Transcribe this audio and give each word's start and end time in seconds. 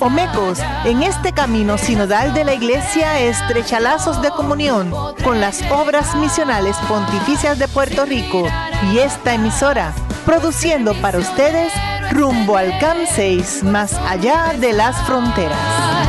Omecos, 0.00 0.60
en 0.86 1.02
este 1.02 1.32
camino 1.32 1.76
sinodal 1.76 2.32
de 2.32 2.44
la 2.44 2.54
Iglesia 2.54 3.20
estrecha 3.20 3.80
lazos 3.80 4.22
de 4.22 4.30
comunión 4.30 4.90
con 5.22 5.42
las 5.42 5.60
obras 5.70 6.14
misionales 6.16 6.74
pontificias 6.88 7.58
de 7.58 7.68
Puerto 7.68 8.06
Rico 8.06 8.46
y 8.92 8.98
esta 8.98 9.34
emisora, 9.34 9.92
produciendo 10.24 10.94
para 11.02 11.18
ustedes 11.18 11.70
rumbo 12.12 12.56
al 12.56 12.78
CAM 12.78 12.96
6, 13.14 13.62
más 13.64 13.92
allá 13.94 14.54
de 14.58 14.72
las 14.72 14.96
fronteras. 15.06 15.99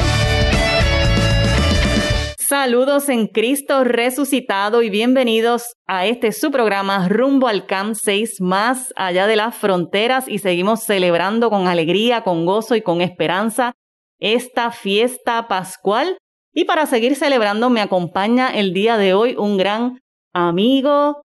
Saludos 2.52 3.08
en 3.08 3.28
Cristo 3.28 3.86
resucitado 3.86 4.82
y 4.82 4.90
bienvenidos 4.90 5.78
a 5.88 6.06
este 6.06 6.34
su 6.34 6.52
programa 6.52 7.08
Rumbo 7.08 7.48
al 7.48 7.66
CAM 7.66 7.96
6 7.96 8.42
más 8.42 8.92
allá 8.98 9.26
de 9.26 9.38
las 9.38 9.56
fronteras 9.56 10.28
y 10.28 10.38
seguimos 10.38 10.84
celebrando 10.84 11.50
con 11.50 11.68
alegría, 11.68 12.24
con 12.24 12.46
gozo 12.46 12.76
y 12.76 12.82
con 12.82 13.00
esperanza 13.00 13.72
esta 14.20 14.72
fiesta 14.72 15.48
pascual. 15.48 16.18
Y 16.54 16.66
para 16.66 16.88
seguir 16.88 17.16
celebrando 17.16 17.70
me 17.70 17.80
acompaña 17.80 18.50
el 18.50 18.74
día 18.74 18.98
de 18.98 19.14
hoy 19.14 19.34
un 19.38 19.56
gran 19.56 20.02
amigo, 20.34 21.22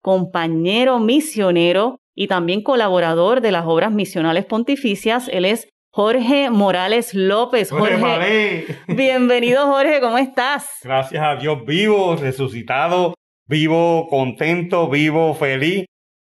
compañero 0.00 0.98
misionero 0.98 1.98
y 2.14 2.26
también 2.26 2.62
colaborador 2.62 3.42
de 3.42 3.52
las 3.52 3.66
obras 3.66 3.92
misionales 3.92 4.46
pontificias. 4.46 5.28
Él 5.28 5.44
es 5.44 5.68
Jorge 5.92 6.50
Morales 6.50 7.14
López. 7.14 7.72
Jorge, 7.72 8.64
bienvenido 8.86 9.66
Jorge, 9.66 10.00
¿cómo 10.00 10.18
estás? 10.18 10.70
Gracias 10.84 11.20
a 11.20 11.34
Dios 11.34 11.64
vivo, 11.66 12.14
resucitado, 12.14 13.14
vivo, 13.48 14.06
contento, 14.08 14.88
vivo, 14.88 15.34
feliz 15.34 15.86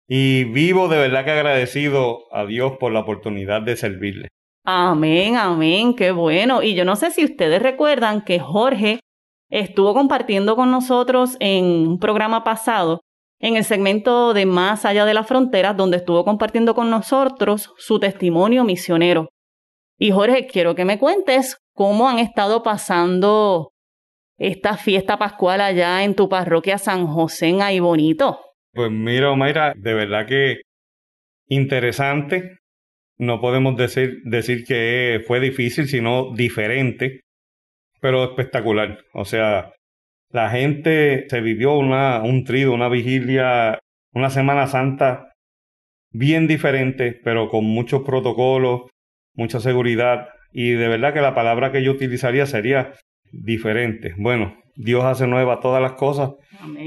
y 0.08 0.44
vivo 0.44 0.88
de 0.88 0.96
verdad 0.96 1.26
que 1.26 1.32
agradecido 1.32 2.20
a 2.32 2.46
Dios 2.46 2.78
por 2.80 2.90
la 2.90 3.00
oportunidad 3.00 3.60
de 3.60 3.76
servirle. 3.76 4.28
Amén, 4.64 5.36
amén, 5.36 5.94
qué 5.94 6.10
bueno. 6.10 6.62
Y 6.62 6.74
yo 6.74 6.86
no 6.86 6.96
sé 6.96 7.10
si 7.10 7.22
ustedes 7.26 7.60
recuerdan 7.60 8.22
que 8.22 8.40
Jorge 8.40 9.00
estuvo 9.50 9.92
compartiendo 9.92 10.56
con 10.56 10.70
nosotros 10.70 11.36
en 11.38 11.66
un 11.66 11.98
programa 11.98 12.44
pasado 12.44 13.00
en 13.40 13.56
el 13.56 13.64
segmento 13.64 14.32
de 14.32 14.46
Más 14.46 14.86
allá 14.86 15.04
de 15.04 15.12
las 15.12 15.26
fronteras, 15.26 15.76
donde 15.76 15.98
estuvo 15.98 16.24
compartiendo 16.24 16.74
con 16.74 16.88
nosotros 16.88 17.74
su 17.76 18.00
testimonio 18.00 18.64
misionero. 18.64 19.28
Y 20.02 20.12
Jorge, 20.12 20.46
quiero 20.46 20.74
que 20.74 20.86
me 20.86 20.98
cuentes 20.98 21.58
cómo 21.74 22.08
han 22.08 22.18
estado 22.18 22.62
pasando 22.62 23.72
esta 24.38 24.78
fiesta 24.78 25.18
pascual 25.18 25.60
allá 25.60 26.02
en 26.04 26.14
tu 26.14 26.26
parroquia 26.26 26.78
San 26.78 27.06
José 27.06 27.48
en 27.48 27.60
Ahí 27.60 27.80
Bonito. 27.80 28.40
Pues 28.72 28.90
mira, 28.90 29.34
Mayra, 29.34 29.74
de 29.76 29.92
verdad 29.92 30.26
que 30.26 30.62
interesante. 31.48 32.56
No 33.18 33.42
podemos 33.42 33.76
decir, 33.76 34.22
decir 34.24 34.64
que 34.64 35.22
fue 35.26 35.38
difícil, 35.38 35.86
sino 35.86 36.34
diferente, 36.34 37.20
pero 38.00 38.24
espectacular. 38.24 39.04
O 39.12 39.26
sea, 39.26 39.74
la 40.30 40.48
gente 40.48 41.26
se 41.28 41.42
vivió 41.42 41.76
una, 41.76 42.22
un 42.22 42.44
trido, 42.44 42.72
una 42.72 42.88
vigilia, 42.88 43.78
una 44.14 44.30
Semana 44.30 44.66
Santa 44.66 45.34
bien 46.10 46.46
diferente, 46.46 47.20
pero 47.22 47.50
con 47.50 47.66
muchos 47.66 48.00
protocolos, 48.00 48.84
mucha 49.40 49.58
seguridad 49.58 50.28
y 50.52 50.72
de 50.72 50.86
verdad 50.88 51.14
que 51.14 51.22
la 51.22 51.34
palabra 51.34 51.72
que 51.72 51.82
yo 51.82 51.92
utilizaría 51.92 52.44
sería 52.44 52.92
diferente. 53.32 54.12
Bueno, 54.18 54.54
Dios 54.76 55.02
hace 55.04 55.26
nueva 55.26 55.60
todas 55.60 55.80
las 55.80 55.92
cosas 55.92 56.32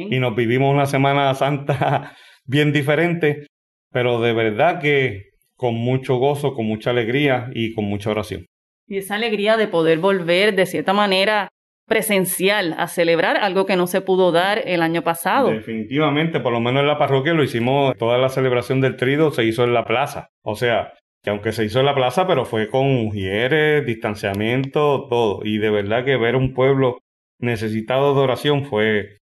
y 0.10 0.20
nos 0.20 0.36
vivimos 0.36 0.72
una 0.72 0.86
Semana 0.86 1.34
Santa 1.34 2.16
bien 2.46 2.72
diferente, 2.72 3.48
pero 3.92 4.22
de 4.22 4.34
verdad 4.34 4.80
que 4.80 5.32
con 5.56 5.74
mucho 5.74 6.18
gozo, 6.18 6.54
con 6.54 6.68
mucha 6.68 6.92
alegría 6.92 7.50
y 7.56 7.74
con 7.74 7.86
mucha 7.86 8.12
oración. 8.12 8.46
Y 8.88 8.98
esa 8.98 9.16
alegría 9.16 9.58
de 9.58 9.68
poder 9.68 9.98
volver 9.98 10.54
de 10.54 10.68
cierta 10.68 10.94
manera 10.94 11.50
presencial 11.88 12.76
a 12.78 12.88
celebrar 12.88 13.38
algo 13.38 13.66
que 13.66 13.76
no 13.76 13.88
se 13.88 14.02
pudo 14.02 14.32
dar 14.32 14.62
el 14.66 14.84
año 14.84 15.02
pasado. 15.02 15.50
Definitivamente, 15.50 16.40
por 16.40 16.54
lo 16.54 16.60
menos 16.60 16.82
en 16.82 16.88
la 16.88 17.00
parroquia 17.00 17.34
lo 17.34 17.44
hicimos, 17.44 17.98
toda 17.98 18.18
la 18.18 18.30
celebración 18.30 18.80
del 18.80 18.96
trido 18.96 19.32
se 19.32 19.44
hizo 19.44 19.64
en 19.64 19.74
la 19.74 19.86
plaza. 19.86 20.30
O 20.44 20.56
sea, 20.56 20.94
que 21.24 21.30
aunque 21.30 21.54
se 21.54 21.64
hizo 21.64 21.80
en 21.80 21.86
la 21.86 21.96
plaza, 21.96 22.28
pero 22.28 22.46
fue 22.46 22.70
con 22.70 22.86
mujeres, 23.06 23.86
distanciamiento, 23.86 25.08
todo. 25.10 25.40
Y 25.44 25.58
de 25.58 25.70
verdad 25.70 26.04
que 26.04 26.18
ver 26.18 26.36
un 26.36 26.54
pueblo 26.54 27.00
necesitado 27.40 28.14
de 28.14 28.22
oración 28.22 28.66
fue 28.66 29.20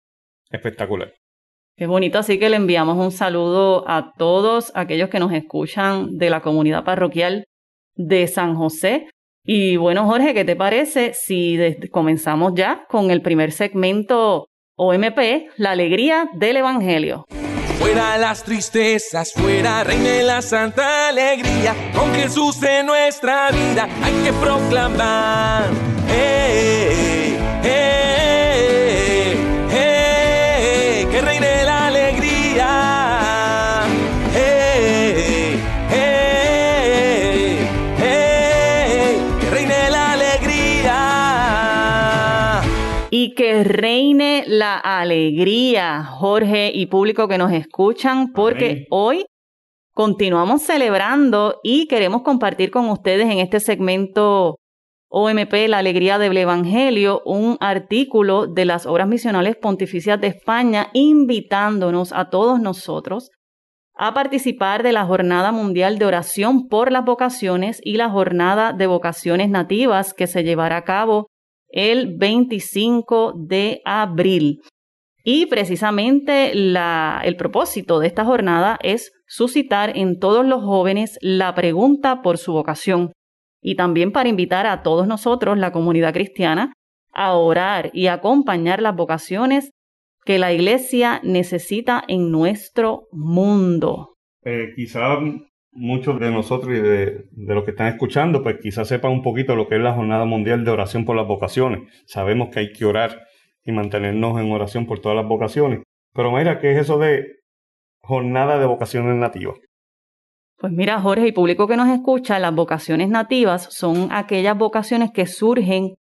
espectacular. 0.51 1.13
Qué 1.77 1.87
bonito, 1.87 2.19
así 2.19 2.39
que 2.39 2.49
le 2.49 2.57
enviamos 2.57 2.97
un 2.99 3.11
saludo 3.11 3.85
a 3.89 4.13
todos 4.17 4.73
aquellos 4.75 5.11
que 5.11 5.19
nos 5.19 5.33
escuchan 5.33 6.19
de 6.19 6.31
la 6.31 6.41
comunidad 6.41 6.85
parroquial 6.85 7.45
de 7.97 8.27
San 8.29 8.55
José. 8.55 9.09
Y 9.45 9.77
bueno, 9.77 10.05
Jorge, 10.07 10.35
¿qué 10.35 10.45
te 10.45 10.57
parece 10.57 11.15
si 11.15 11.59
comenzamos 11.91 12.53
ya 12.55 12.85
con 12.89 13.11
el 13.11 13.23
primer 13.23 13.51
segmento 13.51 14.47
OMP, 14.77 15.51
la 15.57 15.73
alegría 15.73 16.29
del 16.35 16.59
Evangelio? 16.59 17.25
Fuera 17.99 18.17
las 18.17 18.45
tristezas, 18.45 19.33
fuera 19.33 19.83
reine 19.83 20.23
la 20.23 20.41
santa 20.41 21.09
alegría. 21.09 21.75
Con 21.93 22.15
Jesús 22.15 22.63
en 22.63 22.87
nuestra 22.87 23.51
vida 23.51 23.89
hay 24.05 24.13
que 24.23 24.33
proclamar. 24.35 25.65
Eh, 26.09 26.38
que 43.59 43.65
reine 43.65 44.45
la 44.47 44.77
alegría, 44.77 46.05
Jorge 46.05 46.71
y 46.73 46.87
público 46.87 47.27
que 47.27 47.39
nos 47.39 47.51
escuchan, 47.51 48.33
porque 48.33 48.87
hoy 48.89 49.27
continuamos 49.93 50.63
celebrando 50.63 51.59
y 51.65 51.89
queremos 51.89 52.23
compartir 52.23 52.71
con 52.71 52.89
ustedes 52.89 53.29
en 53.29 53.39
este 53.39 53.59
segmento 53.59 54.59
OMP, 55.11 55.53
la 55.67 55.79
alegría 55.79 56.19
del 56.19 56.37
Evangelio, 56.37 57.21
un 57.25 57.57
artículo 57.59 58.47
de 58.47 58.65
las 58.65 58.87
obras 58.87 59.09
misionales 59.09 59.57
pontificias 59.57 60.21
de 60.21 60.29
España, 60.29 60.91
invitándonos 60.93 62.13
a 62.13 62.31
todos 62.31 62.61
nosotros 62.61 63.31
a 63.97 64.15
participar 64.15 64.85
de 64.85 64.93
la 64.93 65.05
Jornada 65.05 65.51
Mundial 65.51 65.99
de 65.99 66.05
Oración 66.05 66.69
por 66.69 66.93
las 66.93 67.05
Vocaciones 67.05 67.81
y 67.83 67.97
la 67.97 68.09
Jornada 68.09 68.73
de 68.73 68.87
Vocaciones 68.87 69.49
Nativas 69.49 70.15
que 70.15 70.29
se 70.29 70.45
llevará 70.45 70.77
a 70.77 70.85
cabo 70.85 71.27
el 71.69 72.17
25 72.17 73.35
de 73.37 73.81
abril. 73.85 74.61
Y 75.25 75.47
precisamente 75.47 76.53
el 76.53 77.37
propósito 77.37 78.01
de 78.01 78.07
esta 78.07 78.25
jornada 78.25 78.79
es 78.83 79.13
suscitar 79.27 79.97
en 79.97 80.19
todos 80.19 80.47
los 80.47 80.63
jóvenes 80.63 81.19
la 81.21 81.55
pregunta 81.55 82.23
por 82.23 82.39
su 82.39 82.53
vocación 82.53 83.13
y 83.61 83.75
también 83.75 84.13
para 84.13 84.29
invitar 84.29 84.67
a 84.67 84.83
todos 84.83 85.07
nosotros, 85.07 85.59
la 85.59 85.73
comunidad 85.73 86.15
cristiana, 86.15 86.73
a 87.13 87.35
orar 87.35 87.91
y 87.93 88.07
acompañar 88.07 88.81
las 88.81 88.95
vocaciones 88.95 89.71
que 90.25 90.39
la 90.39 90.53
iglesia 90.53 91.21
necesita 91.25 92.05
en 92.07 92.31
nuestro 92.31 93.09
mundo. 93.13 94.15
Eh, 94.45 94.73
quizá 94.77 95.19
muchos 95.73 96.19
de 96.19 96.31
nosotros 96.31 96.77
y 96.77 96.81
de, 96.81 97.27
de, 97.31 97.55
los 97.55 97.65
que 97.65 97.71
están 97.71 97.89
escuchando, 97.89 98.43
pues 98.43 98.57
quizás 98.61 98.89
sepan 98.89 99.13
un 99.13 99.23
poquito 99.23 99.55
lo 99.55 99.69
que 99.69 99.77
es 99.77 99.81
la 99.81 99.95
Jornada 99.95 100.25
Mundial 100.25 100.65
de 100.65 100.71
Oración 100.71 101.05
por 101.05 101.17
las 101.17 101.27
Vocaciones. 101.27 101.81
Sabemos 102.07 102.49
que 102.51 102.61
hay 102.61 102.73
que 102.73 102.85
orar 102.85 103.27
y 103.65 103.73
mantenernos 103.73 104.41
en 104.41 104.51
oración 104.51 104.87
por 104.87 105.01
todas 105.01 105.17
las 105.17 105.27
vocaciones. 105.27 105.83
Pero 106.15 106.33
mira, 106.33 106.59
¿qué 106.59 106.73
es 106.73 106.79
eso 106.79 106.99
de 106.99 107.27
Jornada 108.01 108.59
de 108.59 108.67
Vocaciones 108.67 109.15
Nativas? 109.17 109.59
Pues 110.57 110.73
mira, 110.73 111.01
Jorge 111.01 111.29
y 111.29 111.33
público 111.33 111.69
que 111.69 111.77
nos 111.77 111.89
escucha, 111.89 112.39
las 112.41 112.55
vocaciones 112.55 113.09
nativas 113.09 113.69
son 113.71 114.09
aquellas 114.11 114.59
vocaciones 114.59 115.13
que 115.13 115.27
surgen 115.27 115.95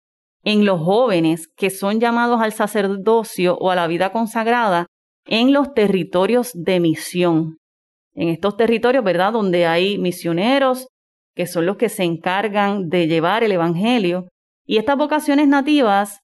en 0.45 0.65
los 0.65 0.81
jóvenes 0.81 1.49
que 1.57 1.71
son 1.71 1.99
llamados 1.99 2.41
al 2.41 2.53
sacerdocio 2.53 3.57
o 3.57 3.71
a 3.71 3.75
la 3.75 3.87
vida 3.89 4.13
consagrada 4.13 4.87
en 5.27 5.53
los 5.53 5.75
territorios 5.75 6.53
de 6.55 6.79
misión. 6.81 7.57
En 8.15 8.29
estos 8.29 8.57
territorios, 8.57 9.05
¿verdad? 9.05 9.33
Donde 9.33 9.67
hay 9.67 9.99
misioneros 9.99 10.89
que 11.35 11.47
son 11.47 11.67
los 11.67 11.77
que 11.77 11.89
se 11.89 12.05
encargan 12.05 12.89
de 12.89 13.09
llevar 13.09 13.45
el 13.45 13.53
Evangelio. 13.53 14.29
Y 14.65 14.79
estas 14.79 14.97
vocaciones 14.97 15.49
nativas 15.49 16.21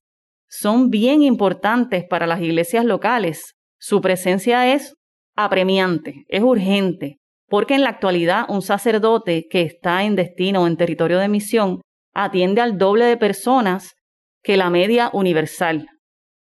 son 0.48 0.88
bien 0.88 1.22
importantes 1.22 2.04
para 2.08 2.26
las 2.26 2.40
iglesias 2.40 2.84
locales. 2.84 3.54
Su 3.78 4.00
presencia 4.00 4.72
es 4.72 4.94
apremiante, 5.36 6.24
es 6.28 6.42
urgente, 6.42 7.18
porque 7.48 7.74
en 7.74 7.82
la 7.82 7.90
actualidad 7.90 8.44
un 8.48 8.62
sacerdote 8.62 9.46
que 9.50 9.62
está 9.62 10.04
en 10.04 10.16
destino 10.16 10.62
o 10.62 10.66
en 10.66 10.76
territorio 10.76 11.18
de 11.18 11.28
misión 11.28 11.80
atiende 12.14 12.60
al 12.60 12.78
doble 12.78 13.04
de 13.04 13.16
personas 13.16 13.94
que 14.42 14.56
la 14.56 14.70
media 14.70 15.10
universal. 15.12 15.86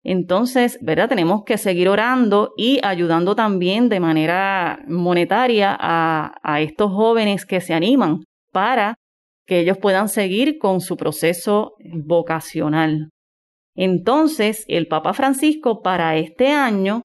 Entonces, 0.03 0.77
¿verdad? 0.81 1.07
Tenemos 1.07 1.43
que 1.45 1.57
seguir 1.57 1.87
orando 1.87 2.53
y 2.57 2.79
ayudando 2.83 3.35
también 3.35 3.87
de 3.87 4.01
manera 4.01 4.83
monetaria 4.87 5.75
a, 5.79 6.61
estos 6.61 6.91
jóvenes 6.91 7.45
que 7.45 7.61
se 7.61 7.73
animan 7.73 8.23
para 8.51 8.95
que 9.45 9.59
ellos 9.59 9.77
puedan 9.77 10.09
seguir 10.09 10.57
con 10.57 10.81
su 10.81 10.97
proceso 10.97 11.75
vocacional. 11.79 13.09
Entonces, 13.75 14.65
el 14.67 14.87
Papa 14.87 15.13
Francisco 15.13 15.81
para 15.81 16.17
este 16.17 16.49
año, 16.51 17.01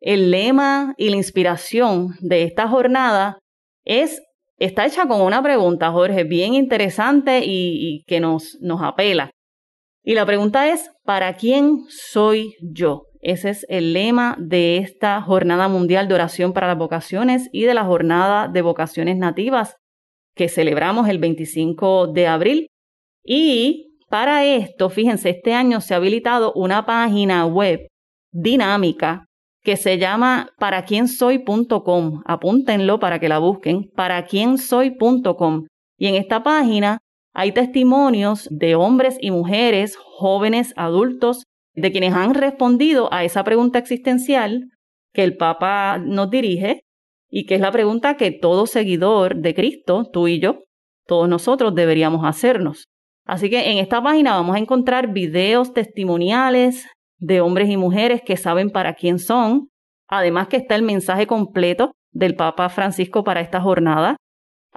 el 0.00 0.30
lema 0.30 0.94
y 0.98 1.08
la 1.08 1.16
inspiración 1.16 2.16
de 2.20 2.44
esta 2.44 2.68
jornada 2.68 3.38
es, 3.84 4.22
está 4.58 4.86
hecha 4.86 5.08
con 5.08 5.22
una 5.22 5.42
pregunta, 5.42 5.90
Jorge, 5.90 6.24
bien 6.24 6.54
interesante 6.54 7.44
y, 7.44 7.96
y 7.96 8.04
que 8.04 8.20
nos, 8.20 8.58
nos 8.60 8.82
apela. 8.82 9.30
Y 10.08 10.14
la 10.14 10.24
pregunta 10.24 10.68
es, 10.68 10.92
¿para 11.04 11.34
quién 11.34 11.80
soy 11.88 12.54
yo? 12.60 13.06
Ese 13.20 13.50
es 13.50 13.66
el 13.68 13.92
lema 13.92 14.36
de 14.38 14.76
esta 14.76 15.20
Jornada 15.20 15.66
Mundial 15.66 16.06
de 16.06 16.14
Oración 16.14 16.52
para 16.52 16.68
las 16.68 16.78
Vocaciones 16.78 17.48
y 17.50 17.64
de 17.64 17.74
la 17.74 17.84
Jornada 17.84 18.46
de 18.46 18.62
Vocaciones 18.62 19.16
Nativas 19.16 19.74
que 20.36 20.48
celebramos 20.48 21.08
el 21.08 21.18
25 21.18 22.06
de 22.06 22.28
abril. 22.28 22.68
Y 23.24 23.98
para 24.08 24.44
esto, 24.44 24.90
fíjense, 24.90 25.30
este 25.30 25.54
año 25.54 25.80
se 25.80 25.94
ha 25.94 25.96
habilitado 25.96 26.52
una 26.52 26.86
página 26.86 27.44
web 27.44 27.88
dinámica 28.30 29.24
que 29.64 29.74
se 29.74 29.98
llama 29.98 30.50
paraquiensoy.com. 30.58 32.22
Apúntenlo 32.26 33.00
para 33.00 33.18
que 33.18 33.28
la 33.28 33.40
busquen, 33.40 33.90
paraquiensoy.com. 33.96 35.66
Y 35.98 36.06
en 36.06 36.14
esta 36.14 36.44
página 36.44 36.98
hay 37.38 37.52
testimonios 37.52 38.48
de 38.50 38.76
hombres 38.76 39.18
y 39.20 39.30
mujeres, 39.30 39.94
jóvenes, 39.98 40.72
adultos, 40.74 41.44
de 41.74 41.92
quienes 41.92 42.14
han 42.14 42.32
respondido 42.32 43.12
a 43.12 43.24
esa 43.24 43.44
pregunta 43.44 43.78
existencial 43.78 44.70
que 45.12 45.22
el 45.22 45.36
Papa 45.36 45.98
nos 45.98 46.30
dirige 46.30 46.80
y 47.28 47.44
que 47.44 47.56
es 47.56 47.60
la 47.60 47.70
pregunta 47.70 48.16
que 48.16 48.30
todo 48.30 48.66
seguidor 48.66 49.36
de 49.36 49.54
Cristo, 49.54 50.08
tú 50.10 50.28
y 50.28 50.40
yo, 50.40 50.60
todos 51.06 51.28
nosotros 51.28 51.74
deberíamos 51.74 52.24
hacernos. 52.24 52.86
Así 53.26 53.50
que 53.50 53.70
en 53.70 53.76
esta 53.76 54.02
página 54.02 54.34
vamos 54.34 54.56
a 54.56 54.58
encontrar 54.58 55.12
videos 55.12 55.74
testimoniales 55.74 56.86
de 57.18 57.42
hombres 57.42 57.68
y 57.68 57.76
mujeres 57.76 58.22
que 58.24 58.38
saben 58.38 58.70
para 58.70 58.94
quién 58.94 59.18
son, 59.18 59.68
además 60.08 60.48
que 60.48 60.56
está 60.56 60.74
el 60.74 60.84
mensaje 60.84 61.26
completo 61.26 61.92
del 62.12 62.34
Papa 62.34 62.70
Francisco 62.70 63.24
para 63.24 63.42
esta 63.42 63.60
jornada. 63.60 64.16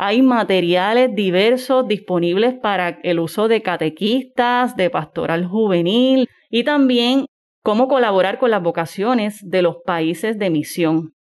Hay 0.01 0.21
materiales 0.21 1.13
diversos 1.13 1.85
disponibles 1.85 2.53
para 2.53 3.01
el 3.03 3.19
uso 3.19 3.49
de 3.49 3.61
catequistas, 3.61 4.77
de 4.77 4.89
pastoral 4.89 5.45
juvenil 5.45 6.29
y 6.49 6.63
también 6.63 7.25
cómo 7.63 7.89
colaborar 7.89 8.39
con 8.39 8.49
las 8.49 8.63
vocaciones 8.63 9.41
de 9.43 9.61
los 9.61 9.79
países 9.85 10.39
de 10.39 10.49
misión. 10.49 11.15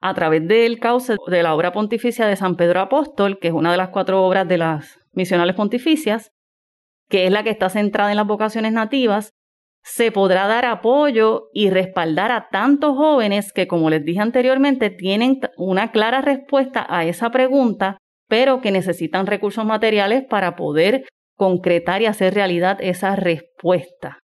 A 0.00 0.14
través 0.14 0.46
del 0.46 0.78
cauce 0.78 1.16
de 1.26 1.42
la 1.42 1.56
obra 1.56 1.72
pontificia 1.72 2.28
de 2.28 2.36
San 2.36 2.54
Pedro 2.54 2.82
Apóstol, 2.82 3.40
que 3.40 3.48
es 3.48 3.54
una 3.54 3.72
de 3.72 3.78
las 3.78 3.88
cuatro 3.88 4.24
obras 4.24 4.46
de 4.46 4.58
las 4.58 5.00
misionales 5.10 5.56
pontificias, 5.56 6.30
que 7.08 7.26
es 7.26 7.32
la 7.32 7.42
que 7.42 7.50
está 7.50 7.68
centrada 7.68 8.12
en 8.12 8.16
las 8.16 8.28
vocaciones 8.28 8.72
nativas, 8.72 9.32
se 9.82 10.12
podrá 10.12 10.46
dar 10.46 10.64
apoyo 10.64 11.48
y 11.52 11.70
respaldar 11.70 12.30
a 12.30 12.48
tantos 12.50 12.96
jóvenes 12.96 13.52
que, 13.52 13.66
como 13.66 13.90
les 13.90 14.04
dije 14.04 14.20
anteriormente, 14.20 14.90
tienen 14.90 15.40
una 15.56 15.90
clara 15.90 16.20
respuesta 16.20 16.86
a 16.88 17.04
esa 17.04 17.30
pregunta, 17.30 17.98
pero 18.28 18.60
que 18.60 18.70
necesitan 18.70 19.26
recursos 19.26 19.64
materiales 19.64 20.24
para 20.28 20.56
poder 20.56 21.06
concretar 21.36 22.02
y 22.02 22.06
hacer 22.06 22.34
realidad 22.34 22.78
esa 22.80 23.16
respuesta. 23.16 24.18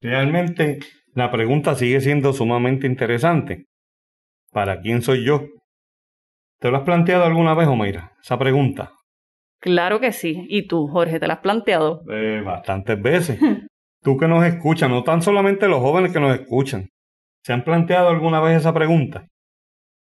Realmente 0.00 0.78
la 1.14 1.30
pregunta 1.30 1.74
sigue 1.74 2.00
siendo 2.00 2.32
sumamente 2.32 2.86
interesante. 2.86 3.66
¿Para 4.50 4.80
quién 4.80 5.02
soy 5.02 5.24
yo? 5.24 5.46
¿Te 6.58 6.70
lo 6.70 6.76
has 6.76 6.84
planteado 6.84 7.24
alguna 7.24 7.54
vez, 7.54 7.66
Omeira? 7.66 8.12
Esa 8.22 8.38
pregunta. 8.38 8.92
Claro 9.60 10.00
que 10.00 10.12
sí. 10.12 10.46
¿Y 10.48 10.66
tú, 10.66 10.88
Jorge, 10.88 11.18
te 11.18 11.26
la 11.26 11.34
has 11.34 11.40
planteado? 11.40 12.02
Eh, 12.10 12.42
bastantes 12.44 13.00
veces. 13.00 13.38
tú 14.02 14.16
que 14.16 14.28
nos 14.28 14.44
escuchas, 14.44 14.90
no 14.90 15.02
tan 15.04 15.22
solamente 15.22 15.68
los 15.68 15.80
jóvenes 15.80 16.12
que 16.12 16.20
nos 16.20 16.38
escuchan. 16.38 16.88
¿Se 17.44 17.52
han 17.52 17.64
planteado 17.64 18.08
alguna 18.08 18.40
vez 18.40 18.58
esa 18.58 18.72
pregunta? 18.72 19.26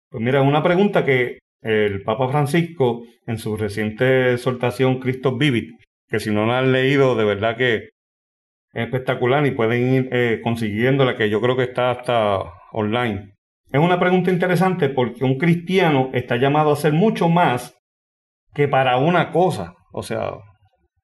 Pues 0.10 0.24
mira, 0.24 0.42
una 0.42 0.64
pregunta 0.64 1.06
que 1.06 1.40
el 1.62 2.04
Papa 2.04 2.30
Francisco 2.30 3.04
en 3.26 3.38
su 3.38 3.58
reciente 3.58 4.34
exhortación 4.34 5.00
Cristo 5.00 5.36
Vivit, 5.38 5.72
que 6.08 6.20
si 6.20 6.32
no 6.32 6.46
la 6.46 6.60
han 6.60 6.72
leído, 6.72 7.16
de 7.16 7.26
verdad 7.26 7.58
que 7.58 7.76
es 7.76 7.90
espectacular 8.74 9.46
y 9.46 9.52
pueden 9.52 9.94
ir 9.94 10.10
eh, 10.12 10.42
consiguiéndola, 10.44 11.16
que 11.16 11.30
yo 11.30 11.42
creo 11.42 11.56
que 11.56 11.64
está 11.64 11.92
hasta 11.92 12.44
online. 12.72 13.34
Es 13.72 13.80
una 13.80 14.00
pregunta 14.00 14.32
interesante 14.32 14.90
porque 14.90 15.24
un 15.24 15.38
cristiano 15.38 16.10
está 16.14 16.38
llamado 16.38 16.72
a 16.72 16.76
ser 16.76 16.94
mucho 16.94 17.30
más 17.30 17.76
que 18.54 18.68
para 18.68 18.98
una 18.98 19.32
cosa. 19.32 19.74
O 19.92 20.04
sea, 20.04 20.34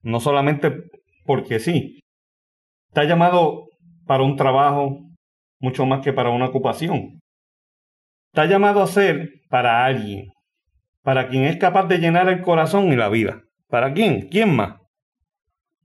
no 0.04 0.19
solamente 0.19 0.74
porque 1.25 1.60
sí. 1.60 2.00
Está 2.91 3.05
llamado 3.05 3.69
para 4.05 4.21
un 4.21 4.35
trabajo 4.35 4.99
mucho 5.61 5.85
más 5.85 6.01
que 6.03 6.11
para 6.11 6.29
una 6.29 6.47
ocupación. 6.47 7.21
Está 8.33 8.47
llamado 8.47 8.81
a 8.81 8.88
ser 8.88 9.29
para 9.49 9.85
alguien, 9.85 10.33
para 11.01 11.29
quien 11.29 11.45
es 11.45 11.55
capaz 11.55 11.85
de 11.85 11.99
llenar 11.99 12.27
el 12.27 12.41
corazón 12.41 12.91
y 12.91 12.97
la 12.97 13.07
vida. 13.07 13.43
¿Para 13.69 13.93
quién? 13.93 14.27
¿Quién 14.27 14.53
más? 14.53 14.75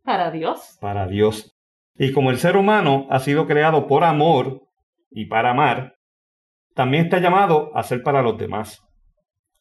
Para 0.02 0.32
Dios. 0.32 0.78
Para 0.80 1.06
Dios. 1.06 1.56
Y 1.94 2.10
como 2.10 2.32
el 2.32 2.38
ser 2.38 2.56
humano 2.56 3.06
ha 3.08 3.20
sido 3.20 3.46
creado 3.46 3.86
por 3.86 4.02
amor 4.02 4.62
y 5.08 5.26
para 5.26 5.50
amar, 5.50 5.94
también 6.74 7.04
está 7.04 7.20
llamado 7.20 7.70
a 7.76 7.84
ser 7.84 8.02
para 8.02 8.20
los 8.20 8.36
demás, 8.36 8.82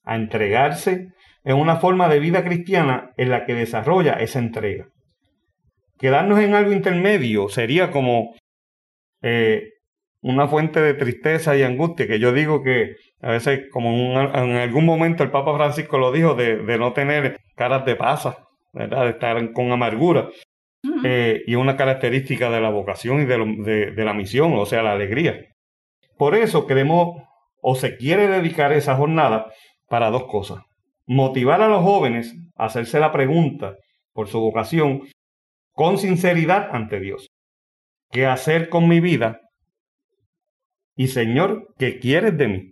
a 0.03 0.15
entregarse 0.15 1.09
en 1.43 1.57
una 1.57 1.75
forma 1.75 2.09
de 2.09 2.19
vida 2.19 2.43
cristiana 2.43 3.11
en 3.17 3.29
la 3.29 3.45
que 3.45 3.53
desarrolla 3.53 4.13
esa 4.13 4.39
entrega. 4.39 4.87
Quedarnos 5.97 6.39
en 6.39 6.53
algo 6.53 6.71
intermedio 6.71 7.49
sería 7.49 7.91
como 7.91 8.35
eh, 9.21 9.69
una 10.21 10.47
fuente 10.47 10.81
de 10.81 10.93
tristeza 10.93 11.55
y 11.55 11.63
angustia, 11.63 12.07
que 12.07 12.19
yo 12.19 12.33
digo 12.33 12.63
que 12.63 12.95
a 13.21 13.31
veces, 13.31 13.69
como 13.71 13.91
en, 14.19 14.55
algún 14.55 14.85
momento 14.85 15.23
el 15.23 15.31
Papa 15.31 15.55
Francisco 15.55 15.97
lo 15.97 16.11
dijo, 16.11 16.35
de, 16.35 16.77
no 16.77 16.93
tener 16.93 17.39
caras 17.55 17.85
de 17.85 17.95
pasa, 17.95 18.47
¿verdad? 18.73 19.03
de 19.03 19.09
estar 19.11 19.53
con 19.53 19.71
amargura. 19.71 20.29
Eh, 21.03 21.41
y 21.47 21.55
una 21.55 21.75
característica 21.75 22.51
de 22.51 22.61
la 22.61 22.69
vocación 22.69 23.21
y 23.21 23.25
de 23.25 24.03
la 24.05 24.13
misión, 24.13 24.53
o 24.53 24.65
sea, 24.65 24.83
la 24.83 24.91
alegría. 24.91 25.45
Por 26.17 26.35
eso 26.35 26.67
queremos 26.67 27.21
o 27.61 27.75
se 27.75 27.97
quiere 27.97 28.27
dedicar 28.27 28.71
esa 28.71 28.95
jornada 28.95 29.51
para 29.87 30.11
dos 30.11 30.25
cosas. 30.25 30.59
Motivar 31.07 31.61
a 31.61 31.67
los 31.67 31.81
jóvenes 31.81 32.35
a 32.55 32.65
hacerse 32.65 32.99
la 32.99 33.11
pregunta 33.11 33.75
por 34.13 34.27
su 34.27 34.39
vocación 34.39 35.01
con 35.75 35.99
sinceridad 35.99 36.69
ante 36.71 36.99
Dios. 36.99 37.27
¿Qué 38.11 38.25
hacer 38.25 38.69
con 38.69 38.87
mi 38.87 38.99
vida? 38.99 39.41
Y 40.95 41.07
Señor, 41.07 41.73
¿qué 41.77 41.99
quieres 41.99 42.37
de 42.37 42.47
mí? 42.47 42.71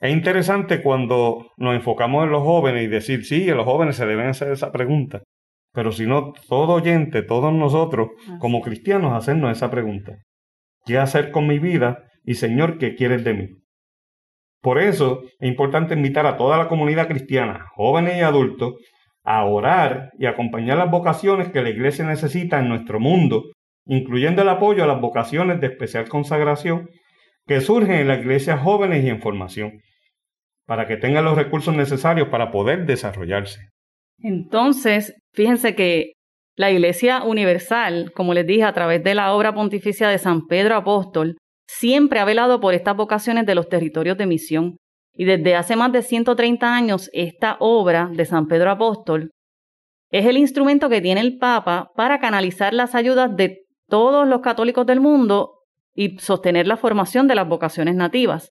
Es 0.00 0.12
interesante 0.12 0.82
cuando 0.82 1.52
nos 1.56 1.74
enfocamos 1.74 2.24
en 2.24 2.30
los 2.30 2.42
jóvenes 2.42 2.84
y 2.84 2.86
decir, 2.86 3.24
sí, 3.24 3.46
los 3.46 3.64
jóvenes 3.64 3.96
se 3.96 4.06
deben 4.06 4.28
hacer 4.28 4.52
esa 4.52 4.72
pregunta. 4.72 5.22
Pero 5.72 5.92
si 5.92 6.06
no, 6.06 6.32
todo 6.48 6.74
oyente, 6.74 7.22
todos 7.22 7.52
nosotros, 7.52 8.10
como 8.38 8.62
cristianos, 8.62 9.12
hacernos 9.12 9.54
esa 9.54 9.70
pregunta. 9.70 10.16
¿Qué 10.84 10.98
hacer 10.98 11.30
con 11.30 11.46
mi 11.46 11.58
vida? 11.58 12.06
y 12.26 12.34
Señor, 12.34 12.76
¿qué 12.78 12.94
quieres 12.94 13.24
de 13.24 13.34
mí? 13.34 13.48
Por 14.60 14.78
eso 14.80 15.22
es 15.38 15.48
importante 15.48 15.94
invitar 15.94 16.26
a 16.26 16.36
toda 16.36 16.58
la 16.58 16.68
comunidad 16.68 17.06
cristiana, 17.06 17.68
jóvenes 17.74 18.18
y 18.18 18.20
adultos, 18.20 18.74
a 19.26 19.44
orar 19.44 20.12
y 20.18 20.26
acompañar 20.26 20.78
las 20.78 20.90
vocaciones 20.90 21.50
que 21.50 21.60
la 21.60 21.70
Iglesia 21.70 22.06
necesita 22.06 22.60
en 22.60 22.68
nuestro 22.68 23.00
mundo, 23.00 23.50
incluyendo 23.84 24.42
el 24.42 24.48
apoyo 24.48 24.84
a 24.84 24.86
las 24.86 25.00
vocaciones 25.00 25.60
de 25.60 25.66
especial 25.66 26.08
consagración 26.08 26.88
que 27.46 27.60
surgen 27.60 27.96
en 27.96 28.08
las 28.08 28.20
iglesias 28.20 28.60
jóvenes 28.60 29.04
y 29.04 29.08
en 29.08 29.20
formación, 29.20 29.80
para 30.64 30.86
que 30.86 30.96
tengan 30.96 31.24
los 31.24 31.36
recursos 31.36 31.74
necesarios 31.74 32.28
para 32.28 32.50
poder 32.50 32.86
desarrollarse. 32.86 33.68
Entonces, 34.18 35.14
fíjense 35.32 35.74
que 35.74 36.12
la 36.56 36.70
Iglesia 36.70 37.22
Universal, 37.22 38.12
como 38.14 38.32
les 38.32 38.46
dije, 38.46 38.62
a 38.62 38.72
través 38.72 39.02
de 39.02 39.14
la 39.14 39.32
obra 39.32 39.54
pontificia 39.54 40.08
de 40.08 40.18
San 40.18 40.46
Pedro 40.46 40.76
Apóstol, 40.76 41.36
siempre 41.68 42.20
ha 42.20 42.24
velado 42.24 42.60
por 42.60 42.74
estas 42.74 42.96
vocaciones 42.96 43.44
de 43.44 43.56
los 43.56 43.68
territorios 43.68 44.16
de 44.16 44.26
misión. 44.26 44.76
Y 45.16 45.24
desde 45.24 45.56
hace 45.56 45.76
más 45.76 45.92
de 45.92 46.02
130 46.02 46.74
años, 46.74 47.10
esta 47.12 47.56
obra 47.58 48.10
de 48.12 48.26
San 48.26 48.46
Pedro 48.46 48.70
Apóstol 48.70 49.30
es 50.10 50.26
el 50.26 50.36
instrumento 50.36 50.88
que 50.88 51.00
tiene 51.00 51.20
el 51.20 51.38
Papa 51.38 51.90
para 51.96 52.20
canalizar 52.20 52.74
las 52.74 52.94
ayudas 52.94 53.34
de 53.34 53.64
todos 53.88 54.28
los 54.28 54.40
católicos 54.40 54.86
del 54.86 55.00
mundo 55.00 55.54
y 55.94 56.18
sostener 56.18 56.66
la 56.66 56.76
formación 56.76 57.26
de 57.26 57.34
las 57.34 57.48
vocaciones 57.48 57.94
nativas. 57.94 58.50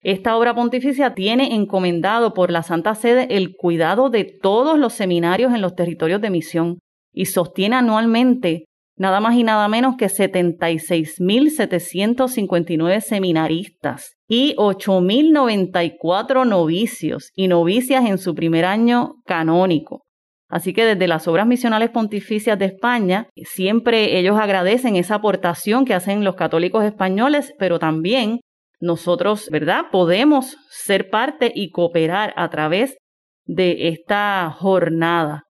Esta 0.00 0.36
obra 0.36 0.54
pontificia 0.54 1.14
tiene 1.14 1.54
encomendado 1.54 2.34
por 2.34 2.50
la 2.50 2.62
Santa 2.62 2.94
Sede 2.94 3.36
el 3.36 3.54
cuidado 3.54 4.10
de 4.10 4.24
todos 4.24 4.78
los 4.78 4.94
seminarios 4.94 5.54
en 5.54 5.60
los 5.60 5.76
territorios 5.76 6.20
de 6.20 6.30
misión 6.30 6.78
y 7.12 7.26
sostiene 7.26 7.76
anualmente 7.76 8.64
nada 8.96 9.20
más 9.20 9.36
y 9.36 9.44
nada 9.44 9.68
menos 9.68 9.94
que 9.96 10.06
76.759 10.06 13.00
seminaristas 13.00 14.16
y 14.34 14.56
8.094 14.56 16.48
novicios 16.48 17.32
y 17.34 17.48
novicias 17.48 18.06
en 18.06 18.16
su 18.16 18.34
primer 18.34 18.64
año 18.64 19.16
canónico. 19.26 20.04
Así 20.48 20.72
que 20.72 20.86
desde 20.86 21.06
las 21.06 21.28
obras 21.28 21.46
misionales 21.46 21.90
pontificias 21.90 22.58
de 22.58 22.64
España, 22.64 23.28
siempre 23.36 24.18
ellos 24.18 24.38
agradecen 24.40 24.96
esa 24.96 25.16
aportación 25.16 25.84
que 25.84 25.92
hacen 25.92 26.24
los 26.24 26.34
católicos 26.34 26.82
españoles, 26.82 27.52
pero 27.58 27.78
también 27.78 28.40
nosotros, 28.80 29.50
¿verdad? 29.50 29.82
Podemos 29.92 30.56
ser 30.70 31.10
parte 31.10 31.52
y 31.54 31.68
cooperar 31.68 32.32
a 32.38 32.48
través 32.48 32.96
de 33.44 33.88
esta 33.88 34.50
jornada. 34.50 35.42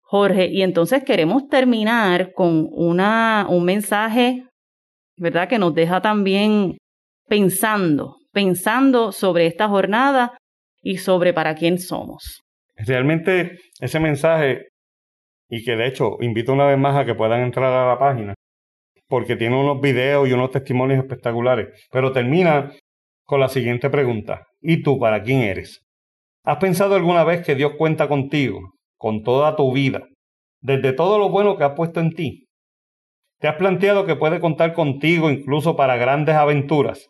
Jorge, 0.00 0.46
y 0.50 0.62
entonces 0.62 1.04
queremos 1.04 1.48
terminar 1.48 2.32
con 2.32 2.66
una, 2.72 3.46
un 3.50 3.66
mensaje, 3.66 4.46
¿verdad? 5.18 5.50
Que 5.50 5.58
nos 5.58 5.74
deja 5.74 6.00
también 6.00 6.78
pensando, 7.28 8.16
pensando 8.32 9.12
sobre 9.12 9.46
esta 9.46 9.68
jornada 9.68 10.36
y 10.82 10.98
sobre 10.98 11.32
para 11.32 11.54
quién 11.54 11.78
somos. 11.78 12.42
Realmente 12.76 13.58
ese 13.80 13.98
mensaje, 14.00 14.68
y 15.48 15.64
que 15.64 15.76
de 15.76 15.86
hecho 15.86 16.16
invito 16.20 16.52
una 16.52 16.66
vez 16.66 16.78
más 16.78 16.96
a 16.96 17.04
que 17.04 17.14
puedan 17.14 17.40
entrar 17.40 17.72
a 17.72 17.88
la 17.88 17.98
página, 17.98 18.34
porque 19.08 19.36
tiene 19.36 19.58
unos 19.58 19.80
videos 19.80 20.28
y 20.28 20.32
unos 20.32 20.50
testimonios 20.50 21.00
espectaculares, 21.00 21.86
pero 21.90 22.12
termina 22.12 22.72
con 23.24 23.40
la 23.40 23.48
siguiente 23.48 23.90
pregunta. 23.90 24.46
¿Y 24.60 24.82
tú 24.82 24.98
para 24.98 25.22
quién 25.22 25.40
eres? 25.40 25.82
¿Has 26.44 26.58
pensado 26.58 26.94
alguna 26.94 27.24
vez 27.24 27.44
que 27.44 27.54
Dios 27.54 27.72
cuenta 27.76 28.08
contigo, 28.08 28.60
con 28.96 29.22
toda 29.22 29.56
tu 29.56 29.72
vida, 29.72 30.04
desde 30.60 30.92
todo 30.92 31.18
lo 31.18 31.28
bueno 31.28 31.56
que 31.56 31.64
ha 31.64 31.74
puesto 31.74 32.00
en 32.00 32.12
ti? 32.12 32.46
¿Te 33.38 33.48
has 33.48 33.56
planteado 33.56 34.06
que 34.06 34.16
puede 34.16 34.40
contar 34.40 34.72
contigo 34.72 35.30
incluso 35.30 35.76
para 35.76 35.96
grandes 35.96 36.36
aventuras? 36.36 37.08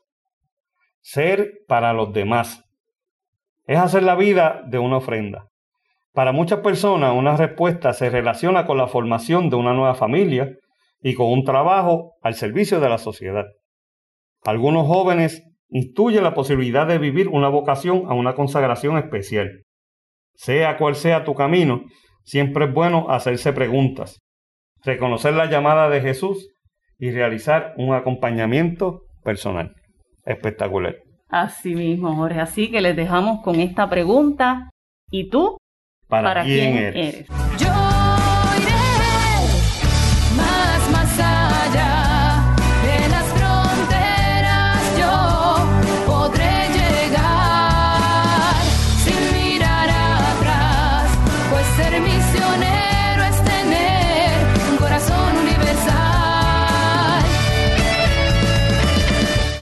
Ser 1.09 1.61
para 1.69 1.93
los 1.93 2.13
demás. 2.13 2.65
Es 3.69 3.79
hacer 3.79 4.03
la 4.03 4.17
vida 4.17 4.65
de 4.67 4.81
una 4.81 4.97
ofrenda. 4.97 5.47
Para 6.13 6.33
muchas 6.33 6.63
personas 6.63 7.15
una 7.15 7.37
respuesta 7.37 7.93
se 7.93 8.11
relaciona 8.11 8.67
con 8.67 8.77
la 8.77 8.89
formación 8.89 9.49
de 9.49 9.55
una 9.55 9.73
nueva 9.73 9.95
familia 9.95 10.57
y 11.01 11.15
con 11.15 11.31
un 11.31 11.45
trabajo 11.45 12.15
al 12.23 12.35
servicio 12.35 12.81
de 12.81 12.89
la 12.89 12.99
sociedad. 12.99 13.45
Algunos 14.45 14.89
jóvenes 14.89 15.45
intuyen 15.69 16.25
la 16.25 16.35
posibilidad 16.35 16.89
de 16.89 16.99
vivir 16.99 17.29
una 17.29 17.51
vocación 17.51 18.07
a 18.09 18.15
una 18.15 18.35
consagración 18.35 18.99
especial. 18.99 19.63
Sea 20.35 20.77
cual 20.77 20.97
sea 20.97 21.23
tu 21.23 21.37
camino, 21.37 21.85
siempre 22.25 22.65
es 22.65 22.75
bueno 22.75 23.07
hacerse 23.11 23.53
preguntas, 23.53 24.25
reconocer 24.83 25.35
la 25.35 25.47
llamada 25.47 25.89
de 25.89 26.01
Jesús 26.01 26.49
y 26.99 27.13
realizar 27.13 27.75
un 27.77 27.95
acompañamiento 27.95 29.03
personal. 29.23 29.73
Espectacular. 30.27 30.97
Así 31.29 31.75
mismo, 31.75 32.15
Jorge. 32.15 32.41
Así 32.41 32.71
que 32.71 32.81
les 32.81 32.95
dejamos 32.97 33.43
con 33.43 33.61
esta 33.61 33.89
pregunta. 33.89 34.71
¿Y 35.11 35.31
tú? 35.31 35.57
¿Para, 36.09 36.43
quién, 36.45 36.77
eres? 36.77 37.27
Yo 37.59 37.96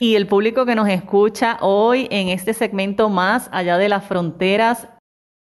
Y 0.04 0.16
el 0.16 0.26
público 0.26 0.66
que 0.66 0.74
nos 0.74 0.86
escucha 0.90 1.56
hoy 1.62 2.08
en 2.10 2.28
este 2.28 2.52
segmento 2.52 3.08
más 3.08 3.48
allá 3.52 3.78
de 3.78 3.88
las 3.88 4.04
fronteras, 4.04 4.86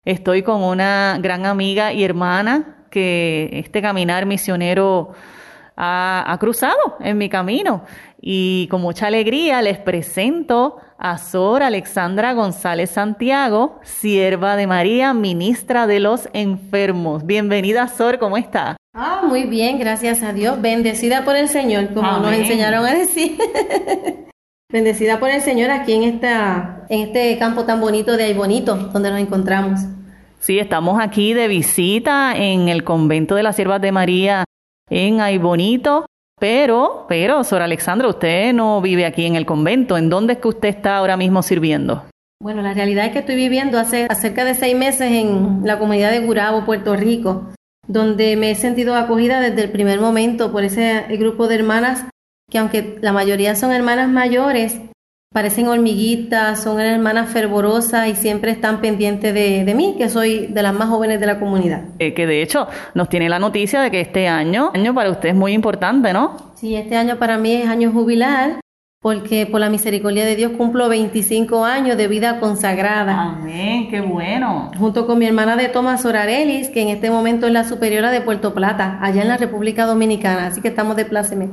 estoy 0.04 0.44
con 0.44 0.62
una 0.62 1.18
gran 1.20 1.44
amiga 1.44 1.92
y 1.92 2.04
hermana 2.04 2.86
que 2.88 3.50
este 3.50 3.82
caminar 3.82 4.26
misionero 4.26 5.12
ha, 5.74 6.22
ha 6.28 6.38
cruzado 6.38 6.98
en 7.00 7.18
mi 7.18 7.28
camino. 7.28 7.82
Y 8.20 8.68
con 8.70 8.80
mucha 8.80 9.08
alegría 9.08 9.60
les 9.60 9.78
presento 9.78 10.76
a 10.98 11.18
Sor 11.18 11.64
Alexandra 11.64 12.32
González 12.32 12.90
Santiago, 12.90 13.80
sierva 13.82 14.54
de 14.54 14.68
María, 14.68 15.14
ministra 15.14 15.88
de 15.88 15.98
los 15.98 16.28
enfermos. 16.32 17.26
Bienvenida, 17.26 17.88
Sor, 17.88 18.20
¿cómo 18.20 18.36
está? 18.36 18.76
Ah, 18.94 19.22
muy 19.24 19.46
bien, 19.46 19.80
gracias 19.80 20.22
a 20.22 20.32
Dios. 20.32 20.62
Bendecida 20.62 21.24
por 21.24 21.34
el 21.34 21.48
Señor, 21.48 21.92
como 21.92 22.08
nos 22.18 22.28
Amén. 22.28 22.42
enseñaron 22.42 22.86
a 22.86 22.94
decir. 22.94 23.36
Bendecida 24.74 25.20
por 25.20 25.30
el 25.30 25.40
Señor 25.40 25.70
aquí 25.70 25.92
en 25.92 26.02
esta, 26.02 26.84
en 26.88 27.02
este 27.02 27.38
campo 27.38 27.62
tan 27.62 27.80
bonito 27.80 28.16
de 28.16 28.24
Ay 28.24 28.34
Bonito, 28.34 28.74
donde 28.74 29.08
nos 29.08 29.20
encontramos. 29.20 29.78
Sí, 30.40 30.58
estamos 30.58 31.00
aquí 31.00 31.32
de 31.32 31.46
visita 31.46 32.36
en 32.36 32.68
el 32.68 32.82
convento 32.82 33.36
de 33.36 33.44
las 33.44 33.54
siervas 33.54 33.80
de 33.80 33.92
María 33.92 34.42
en 34.90 35.20
Ay 35.20 35.38
Bonito. 35.38 36.06
Pero, 36.40 37.06
pero, 37.08 37.44
Sor 37.44 37.62
Alexandra, 37.62 38.08
usted 38.08 38.52
no 38.52 38.80
vive 38.80 39.06
aquí 39.06 39.26
en 39.26 39.36
el 39.36 39.46
convento. 39.46 39.96
¿En 39.96 40.10
dónde 40.10 40.32
es 40.32 40.38
que 40.40 40.48
usted 40.48 40.70
está 40.70 40.96
ahora 40.96 41.16
mismo 41.16 41.44
sirviendo? 41.44 42.06
Bueno, 42.42 42.60
la 42.60 42.74
realidad 42.74 43.06
es 43.06 43.12
que 43.12 43.20
estoy 43.20 43.36
viviendo 43.36 43.78
hace 43.78 44.08
cerca 44.20 44.44
de 44.44 44.54
seis 44.54 44.76
meses 44.76 45.08
en 45.12 45.60
la 45.62 45.78
comunidad 45.78 46.10
de 46.10 46.18
Gurabo, 46.18 46.64
Puerto 46.66 46.96
Rico, 46.96 47.48
donde 47.86 48.34
me 48.34 48.50
he 48.50 48.54
sentido 48.56 48.96
acogida 48.96 49.38
desde 49.38 49.62
el 49.62 49.70
primer 49.70 50.00
momento 50.00 50.50
por 50.50 50.64
ese 50.64 51.04
grupo 51.10 51.46
de 51.46 51.54
hermanas 51.54 52.06
que 52.50 52.58
aunque 52.58 52.98
la 53.00 53.12
mayoría 53.12 53.54
son 53.54 53.72
hermanas 53.72 54.08
mayores, 54.08 54.80
parecen 55.34 55.66
hormiguitas, 55.66 56.62
son 56.62 56.80
hermanas 56.80 57.28
fervorosas 57.28 58.06
y 58.06 58.14
siempre 58.14 58.52
están 58.52 58.80
pendientes 58.80 59.34
de, 59.34 59.64
de 59.64 59.74
mí, 59.74 59.96
que 59.98 60.08
soy 60.08 60.46
de 60.46 60.62
las 60.62 60.72
más 60.72 60.88
jóvenes 60.88 61.18
de 61.18 61.26
la 61.26 61.40
comunidad. 61.40 61.82
Eh, 61.98 62.14
que 62.14 62.26
de 62.26 62.40
hecho 62.40 62.68
nos 62.94 63.08
tiene 63.08 63.28
la 63.28 63.40
noticia 63.40 63.80
de 63.80 63.90
que 63.90 64.00
este 64.00 64.28
año, 64.28 64.70
año 64.72 64.94
para 64.94 65.10
usted 65.10 65.30
es 65.30 65.34
muy 65.34 65.52
importante, 65.52 66.12
¿no? 66.12 66.36
Sí, 66.54 66.76
este 66.76 66.96
año 66.96 67.18
para 67.18 67.36
mí 67.36 67.52
es 67.52 67.68
año 67.68 67.90
jubilar, 67.90 68.60
porque 69.04 69.44
por 69.44 69.60
la 69.60 69.70
misericordia 69.70 70.24
de 70.24 70.36
Dios 70.36 70.52
cumplo 70.52 70.88
25 70.88 71.64
años 71.64 71.96
de 71.96 72.06
vida 72.06 72.38
consagrada. 72.38 73.20
Amén, 73.20 73.88
qué 73.90 74.00
bueno. 74.00 74.70
Junto 74.78 75.04
con 75.04 75.18
mi 75.18 75.26
hermana 75.26 75.56
de 75.56 75.68
Tomás 75.68 76.04
Orarelis, 76.06 76.70
que 76.70 76.80
en 76.80 76.90
este 76.90 77.10
momento 77.10 77.48
es 77.48 77.52
la 77.52 77.64
superiora 77.64 78.12
de 78.12 78.20
Puerto 78.20 78.54
Plata, 78.54 79.00
allá 79.02 79.20
en 79.20 79.28
la 79.28 79.36
República 79.36 79.84
Dominicana. 79.84 80.46
Así 80.46 80.62
que 80.62 80.68
estamos 80.68 80.94
de 80.94 81.06
pláceme. 81.06 81.50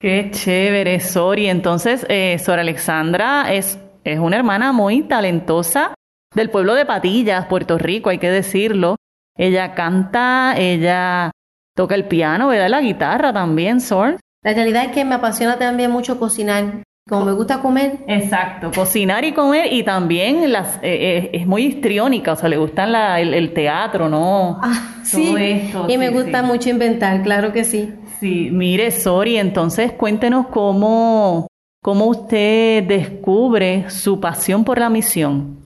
Qué 0.00 0.30
chévere, 0.30 0.98
Sor. 1.00 1.38
Y 1.38 1.46
entonces, 1.48 2.06
eh, 2.08 2.38
Sor 2.38 2.58
Alexandra 2.58 3.52
es, 3.52 3.78
es 4.02 4.18
una 4.18 4.36
hermana 4.36 4.72
muy 4.72 5.02
talentosa 5.02 5.94
del 6.34 6.48
pueblo 6.48 6.74
de 6.74 6.86
Patillas, 6.86 7.46
Puerto 7.46 7.76
Rico, 7.76 8.08
hay 8.08 8.18
que 8.18 8.30
decirlo. 8.30 8.96
Ella 9.36 9.74
canta, 9.74 10.54
ella 10.56 11.30
toca 11.76 11.94
el 11.94 12.04
piano, 12.06 12.48
¿verdad? 12.48 12.68
La 12.70 12.80
guitarra 12.80 13.32
también, 13.32 13.80
Sor. 13.80 14.16
La 14.42 14.54
realidad 14.54 14.84
es 14.86 14.92
que 14.92 15.04
me 15.04 15.16
apasiona 15.16 15.58
también 15.58 15.90
mucho 15.90 16.18
cocinar. 16.18 16.82
Como 17.08 17.24
me 17.24 17.32
gusta 17.32 17.60
comer, 17.60 17.98
Exacto, 18.06 18.70
cocinar 18.72 19.24
y 19.24 19.32
comer 19.32 19.72
y 19.72 19.82
también 19.82 20.52
las, 20.52 20.76
eh, 20.76 20.80
eh, 20.82 21.30
es 21.32 21.46
muy 21.46 21.64
histriónica, 21.64 22.34
o 22.34 22.36
sea, 22.36 22.48
le 22.48 22.56
gustan 22.56 22.92
la, 22.92 23.20
el, 23.20 23.34
el 23.34 23.52
teatro, 23.52 24.08
¿no? 24.08 24.60
ah, 24.62 25.00
sí, 25.02 25.26
Todo 25.26 25.38
esto, 25.38 25.86
y 25.88 25.98
me 25.98 26.08
sí, 26.08 26.14
gusta 26.14 26.40
sí. 26.40 26.46
mucho 26.46 26.68
inventar, 26.70 27.22
claro 27.22 27.52
que 27.52 27.64
sí. 27.64 27.92
Sí, 28.20 28.50
mire, 28.52 28.90
Sori, 28.90 29.38
entonces 29.38 29.92
cuéntenos 29.92 30.48
cómo, 30.48 31.46
cómo 31.82 32.04
usted 32.04 32.84
descubre 32.84 33.88
su 33.88 34.20
pasión 34.20 34.62
por 34.62 34.78
la 34.78 34.90
misión. 34.90 35.64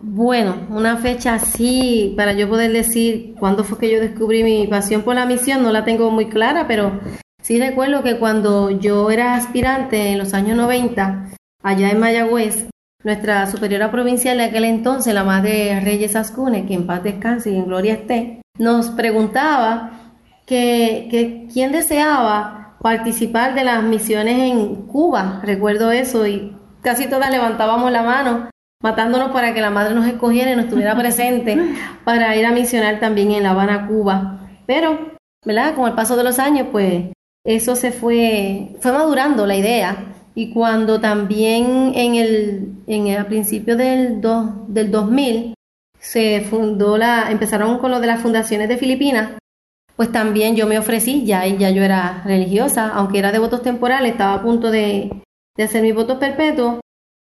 Bueno, 0.00 0.54
una 0.70 0.98
fecha 0.98 1.34
así 1.34 2.14
para 2.16 2.32
yo 2.34 2.48
poder 2.48 2.70
decir 2.70 3.34
cuándo 3.40 3.64
fue 3.64 3.78
que 3.78 3.90
yo 3.90 3.98
descubrí 3.98 4.44
mi 4.44 4.68
pasión 4.68 5.02
por 5.02 5.16
la 5.16 5.26
misión, 5.26 5.64
no 5.64 5.72
la 5.72 5.84
tengo 5.84 6.12
muy 6.12 6.26
clara, 6.26 6.68
pero 6.68 7.00
sí 7.42 7.58
recuerdo 7.58 8.04
que 8.04 8.18
cuando 8.18 8.70
yo 8.70 9.10
era 9.10 9.34
aspirante 9.34 10.12
en 10.12 10.18
los 10.18 10.32
años 10.32 10.56
90, 10.56 11.32
allá 11.64 11.90
en 11.90 11.98
Mayagüez, 11.98 12.68
nuestra 13.02 13.50
superiora 13.50 13.90
provincial 13.90 14.38
de 14.38 14.44
aquel 14.44 14.64
entonces, 14.66 15.12
la 15.12 15.24
madre 15.24 15.80
Reyes 15.80 16.14
Ascune, 16.14 16.66
que 16.66 16.74
en 16.74 16.86
paz 16.86 17.02
descanse 17.02 17.50
y 17.50 17.56
en 17.56 17.66
gloria 17.66 17.94
esté, 17.94 18.42
nos 18.58 18.90
preguntaba 18.90 20.05
que, 20.46 21.08
que 21.10 21.48
quién 21.52 21.72
deseaba 21.72 22.76
participar 22.80 23.54
de 23.54 23.64
las 23.64 23.82
misiones 23.82 24.38
en 24.38 24.86
Cuba, 24.86 25.40
recuerdo 25.44 25.90
eso, 25.90 26.26
y 26.26 26.56
casi 26.82 27.08
todas 27.08 27.30
levantábamos 27.30 27.90
la 27.90 28.02
mano 28.02 28.48
matándonos 28.82 29.30
para 29.32 29.54
que 29.54 29.60
la 29.60 29.70
madre 29.70 29.94
nos 29.94 30.06
escogiera 30.06 30.52
y 30.52 30.56
nos 30.56 30.68
tuviera 30.68 30.94
presente 30.98 31.58
para 32.04 32.36
ir 32.36 32.46
a 32.46 32.52
misionar 32.52 33.00
también 33.00 33.32
en 33.32 33.42
La 33.42 33.50
Habana, 33.50 33.86
Cuba. 33.88 34.40
Pero, 34.66 35.14
¿verdad? 35.44 35.74
Con 35.74 35.88
el 35.88 35.94
paso 35.94 36.16
de 36.16 36.24
los 36.24 36.38
años, 36.38 36.68
pues 36.70 37.04
eso 37.44 37.74
se 37.76 37.90
fue, 37.92 38.76
fue 38.80 38.92
madurando 38.92 39.46
la 39.46 39.56
idea. 39.56 39.96
Y 40.34 40.52
cuando 40.52 41.00
también 41.00 41.92
en 41.94 42.14
el, 42.14 42.72
en 42.86 43.06
el 43.06 43.18
a 43.18 43.26
principio 43.26 43.76
del, 43.76 44.20
do- 44.20 44.66
del 44.68 44.90
2000 44.90 45.54
se 45.98 46.42
fundó 46.42 46.98
la, 46.98 47.30
empezaron 47.30 47.78
con 47.78 47.90
lo 47.90 48.00
de 48.00 48.06
las 48.06 48.20
fundaciones 48.20 48.68
de 48.68 48.76
Filipinas, 48.76 49.30
pues 49.96 50.12
también 50.12 50.56
yo 50.56 50.66
me 50.66 50.78
ofrecí, 50.78 51.24
ya, 51.24 51.46
ya 51.46 51.70
yo 51.70 51.82
era 51.82 52.22
religiosa, 52.24 52.90
aunque 52.94 53.18
era 53.18 53.32
de 53.32 53.38
votos 53.38 53.62
temporales, 53.62 54.12
estaba 54.12 54.34
a 54.34 54.42
punto 54.42 54.70
de, 54.70 55.22
de 55.56 55.64
hacer 55.64 55.82
mis 55.82 55.94
votos 55.94 56.18
perpetuos, 56.18 56.80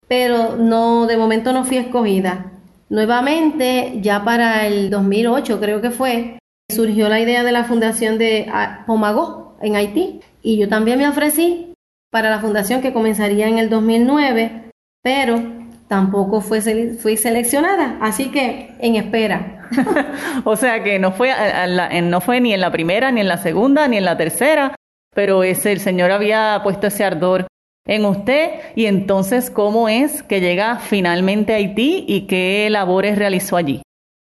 pero 0.08 0.56
no, 0.56 1.06
de 1.06 1.18
momento 1.18 1.52
no 1.52 1.66
fui 1.66 1.78
escogida. 1.78 2.52
Nuevamente, 2.90 4.00
ya 4.02 4.24
para 4.24 4.68
el 4.68 4.90
2008 4.90 5.60
creo 5.60 5.82
que 5.82 5.92
fue, 5.92 6.40
surgió 6.72 7.10
la 7.10 7.20
idea 7.20 7.44
de 7.44 7.52
la 7.52 7.66
fundación 7.66 8.18
de 8.18 8.48
ah, 8.52 8.84
Pomagó 8.88 9.58
en 9.62 9.76
Haití 9.76 10.22
y 10.42 10.58
yo 10.58 10.70
también 10.70 10.98
me 10.98 11.08
ofrecí 11.08 11.74
para 12.12 12.30
la 12.30 12.40
fundación 12.40 12.82
que 12.82 12.94
comenzaría 12.94 13.48
en 13.48 13.58
el 13.58 13.70
2009, 13.70 14.70
pero 15.02 15.42
tampoco 15.88 16.42
fue, 16.42 16.62
fui 16.94 17.18
seleccionada, 17.18 17.98
así 18.02 18.30
que 18.30 18.76
en 18.80 18.96
espera. 18.96 19.63
O 20.46 20.56
sea 20.56 20.84
que 20.84 21.00
no 21.00 21.12
fue, 21.12 21.32
a- 21.32 21.68
la- 21.68 21.90
no 22.02 22.22
fue 22.22 22.40
ni 22.42 22.54
en 22.54 22.62
la 22.62 22.72
primera, 22.72 23.12
ni 23.12 23.22
en 23.22 23.28
la 23.28 23.38
segunda, 23.38 23.88
ni 23.88 23.98
en 23.98 24.06
la 24.06 24.18
tercera, 24.18 24.76
pero 25.16 25.44
ese, 25.44 25.72
el 25.72 25.80
Señor 25.80 26.12
había 26.12 26.60
puesto 26.64 26.88
ese 26.88 27.04
ardor 27.04 27.48
en 27.86 28.06
usted. 28.06 28.52
Y 28.76 28.86
entonces, 28.86 29.50
¿cómo 29.50 29.90
es 29.90 30.24
que 30.24 30.42
llega 30.42 30.78
finalmente 30.80 31.54
a 31.54 31.58
Haití 31.58 32.06
y 32.08 32.28
qué 32.28 32.68
labores 32.70 33.18
realizó 33.18 33.58
allí? 33.58 33.82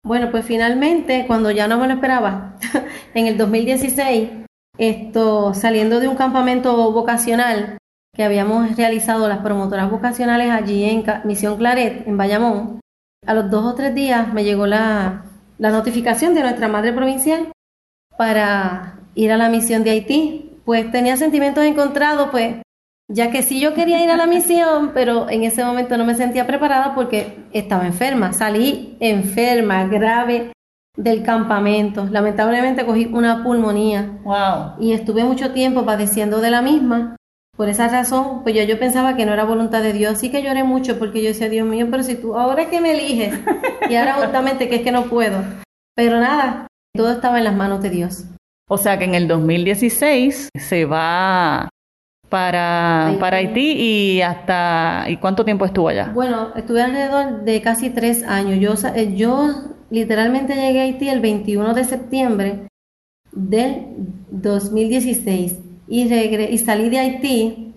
Bueno, 0.06 0.30
pues 0.32 0.46
finalmente, 0.46 1.26
cuando 1.28 1.52
ya 1.52 1.68
no 1.68 1.78
me 1.80 1.88
lo 1.88 1.94
esperaba, 1.96 2.56
en 3.14 3.28
el 3.28 3.38
2016, 3.38 4.30
esto, 4.78 5.54
saliendo 5.54 6.00
de 6.00 6.08
un 6.08 6.16
campamento 6.16 6.92
vocacional 6.92 7.78
que 8.16 8.24
habíamos 8.24 8.76
realizado 8.78 9.28
las 9.28 9.40
promotoras 9.40 9.92
vocacionales 9.92 10.50
allí 10.52 10.86
en 10.86 11.04
Misión 11.26 11.58
Claret, 11.58 12.08
en 12.08 12.18
Bayamón, 12.18 12.80
a 13.28 13.34
los 13.34 13.52
dos 13.52 13.66
o 13.66 13.76
tres 13.76 13.94
días 13.94 14.34
me 14.34 14.44
llegó 14.44 14.66
la, 14.66 15.26
la 15.58 15.70
notificación 15.70 16.34
de 16.34 16.42
nuestra 16.42 16.68
madre 16.68 16.94
provincial 16.94 17.52
para 18.18 19.00
ir 19.16 19.32
a 19.32 19.38
la 19.38 19.50
misión 19.50 19.84
de 19.84 19.92
Haití. 19.92 20.44
Pues 20.66 20.92
tenía 20.92 21.16
sentimientos 21.18 21.64
encontrados, 21.64 22.30
pues, 22.32 22.56
ya 23.10 23.32
que 23.32 23.42
sí 23.42 23.60
yo 23.60 23.74
quería 23.74 24.04
ir 24.04 24.10
a 24.10 24.18
la 24.18 24.28
misión, 24.28 24.92
pero 24.94 25.30
en 25.30 25.44
ese 25.44 25.64
momento 25.64 25.98
no 25.98 26.04
me 26.06 26.16
sentía 26.16 26.46
preparada 26.46 26.94
porque 26.94 27.38
estaba 27.54 27.86
enferma. 27.86 28.34
Salí 28.34 28.98
enferma, 29.00 29.86
grave 29.88 30.52
del 30.98 31.24
campamento. 31.24 32.06
Lamentablemente 32.10 32.86
cogí 32.86 33.06
una 33.14 33.44
pulmonía 33.44 34.20
Wow. 34.24 34.74
y 34.80 34.92
estuve 34.94 35.24
mucho 35.24 35.52
tiempo 35.54 35.86
padeciendo 35.86 36.42
de 36.42 36.52
la 36.52 36.62
misma. 36.62 37.16
Por 37.58 37.70
esa 37.70 37.88
razón, 37.88 38.44
pues 38.44 38.54
yo, 38.54 38.62
yo 38.64 38.78
pensaba 38.78 39.16
que 39.16 39.26
no 39.26 39.34
era 39.34 39.44
voluntad 39.44 39.82
de 39.82 39.92
Dios, 39.92 40.20
sí 40.20 40.30
que 40.30 40.44
lloré 40.44 40.64
mucho 40.64 41.00
porque 41.00 41.24
yo 41.24 41.30
decía, 41.30 41.50
Dios 41.50 41.68
mío, 41.68 41.88
pero 41.90 42.04
si 42.04 42.14
tú 42.14 42.38
ahora 42.38 42.62
es 42.62 42.68
que 42.70 42.80
me 42.80 42.92
eliges, 42.92 43.34
y 43.90 43.96
ahora 43.96 44.14
justamente 44.22 44.70
que 44.70 44.76
es 44.76 44.82
que 44.84 44.92
no 44.92 45.06
puedo. 45.06 45.44
Pero 45.96 46.20
nada, 46.20 46.68
todo 46.94 47.12
estaba 47.12 47.40
en 47.40 47.46
las 47.46 47.56
manos 47.56 47.82
de 47.82 47.90
Dios. 47.90 48.26
O 48.70 48.78
sea 48.78 49.00
que 49.00 49.06
en 49.06 49.16
el 49.16 49.28
2016 49.28 50.50
se 50.54 50.86
va 50.86 51.68
para, 52.30 53.08
Haití. 53.08 53.20
para 53.20 53.38
Haití 53.38 53.72
y 53.72 54.22
hasta... 54.22 55.06
¿Y 55.08 55.18
cuánto 55.18 55.44
tiempo 55.44 55.66
estuvo 55.66 55.90
allá? 55.90 56.12
Bueno, 56.14 56.52
estuve 56.56 56.84
alrededor 56.84 57.44
de 57.44 57.62
casi 57.64 57.90
tres 57.90 58.22
años. 58.24 58.60
Yo, 58.60 58.90
eh, 58.94 59.16
yo 59.16 59.50
literalmente 59.90 60.54
llegué 60.54 60.82
a 60.82 60.84
Haití 60.84 61.10
el 61.10 61.22
21 61.22 61.74
de 61.74 61.84
septiembre 61.86 62.68
del 63.32 63.88
2016 64.30 65.67
y, 65.88 66.08
regre- 66.10 66.50
y 66.52 66.58
salí 66.58 66.90
de 66.90 67.00
Haití 67.00 67.74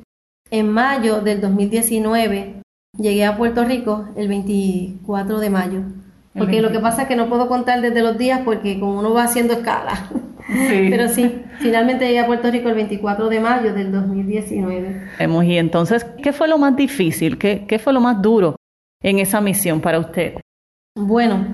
en 0.50 0.68
mayo 0.72 1.20
del 1.20 1.40
2019. 1.40 2.62
Llegué 2.98 3.24
a 3.24 3.36
Puerto 3.36 3.64
Rico 3.64 4.08
el 4.16 4.28
24 4.28 5.38
de 5.38 5.50
mayo. 5.50 5.82
Porque 6.32 6.60
lo 6.60 6.68
24. 6.68 6.72
que 6.72 6.78
pasa 6.80 7.02
es 7.02 7.08
que 7.08 7.16
no 7.16 7.28
puedo 7.28 7.48
contar 7.48 7.80
desde 7.80 8.02
los 8.02 8.16
días 8.18 8.40
porque 8.44 8.78
como 8.78 8.98
uno 8.98 9.12
va 9.12 9.24
haciendo 9.24 9.54
escala. 9.54 10.08
Sí. 10.46 10.86
Pero 10.90 11.08
sí, 11.08 11.42
finalmente 11.58 12.06
llegué 12.06 12.20
a 12.20 12.26
Puerto 12.26 12.50
Rico 12.50 12.68
el 12.68 12.74
24 12.76 13.28
de 13.28 13.40
mayo 13.40 13.72
del 13.72 13.92
2019. 13.92 15.02
Hemos- 15.18 15.44
Y 15.44 15.56
entonces, 15.58 16.04
¿qué 16.22 16.32
fue 16.32 16.48
lo 16.48 16.58
más 16.58 16.76
difícil? 16.76 17.38
¿Qué, 17.38 17.64
qué 17.66 17.78
fue 17.78 17.92
lo 17.92 18.00
más 18.00 18.20
duro 18.22 18.56
en 19.02 19.18
esa 19.18 19.40
misión 19.40 19.80
para 19.80 19.98
usted? 19.98 20.34
Bueno, 20.96 21.46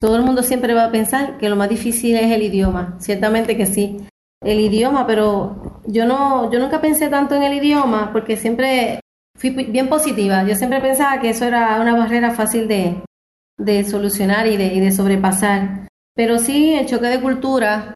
todo 0.00 0.16
el 0.16 0.22
mundo 0.22 0.42
siempre 0.42 0.74
va 0.74 0.84
a 0.86 0.90
pensar 0.92 1.38
que 1.38 1.48
lo 1.48 1.56
más 1.56 1.68
difícil 1.68 2.16
es 2.16 2.30
el 2.30 2.42
idioma. 2.42 2.96
Ciertamente 2.98 3.56
que 3.56 3.66
sí, 3.66 3.98
el 4.44 4.60
idioma, 4.60 5.06
pero 5.06 5.67
yo 5.90 6.04
no, 6.06 6.52
yo 6.52 6.58
nunca 6.60 6.80
pensé 6.80 7.08
tanto 7.08 7.34
en 7.34 7.42
el 7.42 7.54
idioma 7.54 8.10
porque 8.12 8.36
siempre 8.36 9.00
fui 9.36 9.50
bien 9.50 9.88
positiva. 9.88 10.44
Yo 10.44 10.54
siempre 10.54 10.80
pensaba 10.80 11.20
que 11.20 11.30
eso 11.30 11.46
era 11.46 11.80
una 11.80 11.96
barrera 11.96 12.32
fácil 12.32 12.68
de, 12.68 13.02
de 13.58 13.84
solucionar 13.84 14.46
y 14.46 14.56
de, 14.56 14.66
y 14.74 14.80
de 14.80 14.92
sobrepasar. 14.92 15.88
Pero 16.14 16.38
sí, 16.38 16.74
el 16.74 16.86
choque 16.86 17.06
de 17.06 17.20
cultura, 17.20 17.94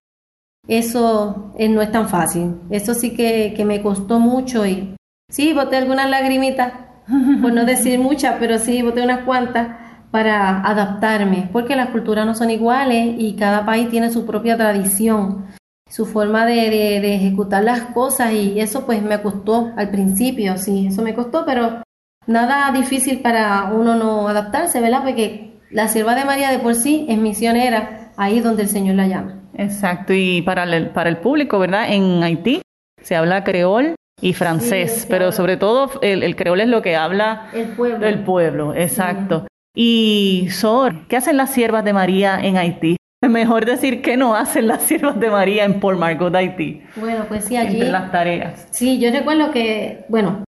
eso 0.67 1.53
eh, 1.59 1.69
no 1.69 1.83
es 1.83 1.93
tan 1.93 2.09
fácil. 2.09 2.61
Eso 2.71 2.95
sí 2.95 3.15
que, 3.15 3.53
que 3.55 3.65
me 3.67 3.83
costó 3.83 4.19
mucho 4.19 4.65
y 4.65 4.97
sí, 5.29 5.53
boté 5.53 5.77
algunas 5.77 6.09
lagrimitas, 6.09 6.73
por 7.43 7.53
no 7.53 7.67
decir 7.67 7.99
muchas, 7.99 8.37
pero 8.41 8.59
sí, 8.59 8.81
boté 8.81 9.03
unas 9.03 9.25
cuantas 9.25 9.77
para 10.11 10.61
adaptarme, 10.61 11.49
porque 11.53 11.75
las 11.75 11.89
culturas 11.89 12.27
no 12.27 12.35
son 12.35 12.51
iguales 12.51 13.17
y 13.19 13.35
cada 13.35 13.65
país 13.65 13.89
tiene 13.89 14.11
su 14.11 14.27
propia 14.27 14.57
tradición, 14.57 15.47
su 15.93 16.07
forma 16.07 16.47
de, 16.47 16.71
de- 16.71 17.01
de 17.01 17.15
ejecutar 17.17 17.63
las 17.65 17.81
cosas 17.93 18.33
y 18.33 18.59
eso 18.61 18.87
pues 18.87 19.03
me 19.03 19.21
costó 19.21 19.73
al 19.77 19.91
principio, 19.91 20.57
sí, 20.57 20.87
eso 20.89 21.03
me 21.03 21.15
costó, 21.15 21.45
pero 21.45 21.83
nada 22.27 22.73
difícil 22.73 23.21
para 23.21 23.65
uno 23.73 23.95
no 23.97 24.27
adaptarse, 24.29 24.81
¿verdad? 24.81 25.03
Porque 25.05 25.59
la 25.71 25.89
sierva 25.89 26.15
de 26.15 26.25
María 26.25 26.51
de 26.51 26.59
por 26.61 26.75
sí 26.77 27.05
es 27.11 27.19
misionera, 27.19 28.13
ahí 28.17 28.39
es 28.39 28.45
donde 28.45 28.63
el 28.63 28.69
Señor 28.69 28.95
la 28.95 29.07
llama. 29.07 29.41
Exacto, 29.55 30.15
y 30.15 30.41
para 30.41 30.63
el, 30.65 30.89
para 30.91 31.11
el 31.11 31.19
público, 31.19 31.59
¿verdad? 31.59 31.93
En 31.93 32.23
Haití 32.23 32.63
se 33.03 33.17
habla 33.17 33.45
creol 33.45 33.95
y 34.21 34.33
francés, 34.33 35.03
Sí, 35.03 35.07
pero 35.11 35.31
sobre 35.33 35.57
todo 35.59 35.91
el, 36.01 36.23
el 36.23 36.37
creol 36.37 36.61
es 36.63 36.69
lo 36.69 36.81
que 36.81 36.97
habla 36.97 37.49
El 37.53 37.67
pueblo. 37.69 38.07
el 38.07 38.21
pueblo, 38.21 38.75
exacto. 38.75 39.47
Y 39.75 40.49
Sor, 40.51 41.07
¿qué 41.09 41.17
hacen 41.19 41.37
las 41.37 41.51
siervas 41.51 41.85
de 41.85 41.93
María 41.93 42.39
en 42.41 42.57
Haití? 42.57 42.97
Es 43.23 43.31
mejor 43.31 43.65
decir 43.65 44.03
qué 44.03 44.17
no 44.17 44.35
hacen 44.35 44.67
las 44.67 44.83
siervas 44.83 45.19
de 45.21 45.31
María 45.31 45.65
en 45.65 45.79
Port 45.79 45.97
Margot, 45.97 46.35
Haití, 46.35 46.83
Bueno, 46.97 47.25
pues 47.29 47.45
sí, 47.45 47.57
allí... 47.57 47.75
entre 47.75 47.93
las 47.93 48.11
tareas. 48.11 48.67
Sí, 48.73 48.99
yo 48.99 49.13
recuerdo 49.13 49.53
que, 49.53 50.05
bueno, 50.09 50.43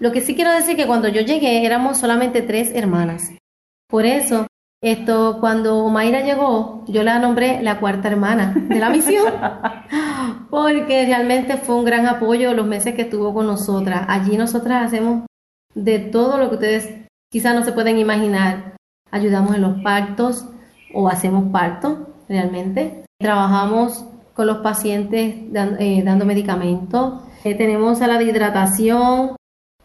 lo 0.00 0.12
que 0.12 0.22
sí 0.22 0.34
quiero 0.34 0.50
decir 0.50 0.76
que 0.76 0.86
cuando 0.86 1.08
yo 1.08 1.20
llegué 1.20 1.66
éramos 1.66 1.98
solamente 1.98 2.40
tres 2.40 2.72
hermanas. 2.74 3.32
Por 3.86 4.06
eso, 4.06 4.46
esto, 4.82 5.36
cuando 5.40 5.86
Mayra 5.90 6.22
llegó, 6.22 6.86
yo 6.88 7.02
la 7.02 7.18
nombré 7.18 7.62
la 7.62 7.80
cuarta 7.80 8.08
hermana 8.08 8.54
de 8.56 8.78
la 8.78 8.88
misión, 8.88 9.34
porque 10.50 11.04
realmente 11.04 11.58
fue 11.58 11.74
un 11.76 11.84
gran 11.84 12.06
apoyo 12.06 12.54
los 12.54 12.66
meses 12.66 12.94
que 12.94 13.02
estuvo 13.02 13.34
con 13.34 13.46
nosotras. 13.46 14.06
Allí 14.08 14.38
nosotras 14.38 14.86
hacemos 14.86 15.26
de 15.74 15.98
todo 15.98 16.38
lo 16.38 16.48
que 16.48 16.54
ustedes 16.54 16.94
quizás 17.30 17.54
no 17.54 17.62
se 17.62 17.72
pueden 17.72 17.98
imaginar. 17.98 18.74
Ayudamos 19.10 19.54
en 19.54 19.60
los 19.60 19.82
partos 19.82 20.46
o 20.94 21.08
hacemos 21.08 21.50
parto 21.52 22.08
realmente. 22.28 23.04
Trabajamos 23.18 24.04
con 24.34 24.46
los 24.46 24.58
pacientes 24.58 25.34
eh, 25.78 26.02
dando 26.04 26.26
medicamentos. 26.26 27.22
Eh, 27.44 27.54
tenemos 27.54 27.98
sala 27.98 28.18
de 28.18 28.24
hidratación, 28.24 29.36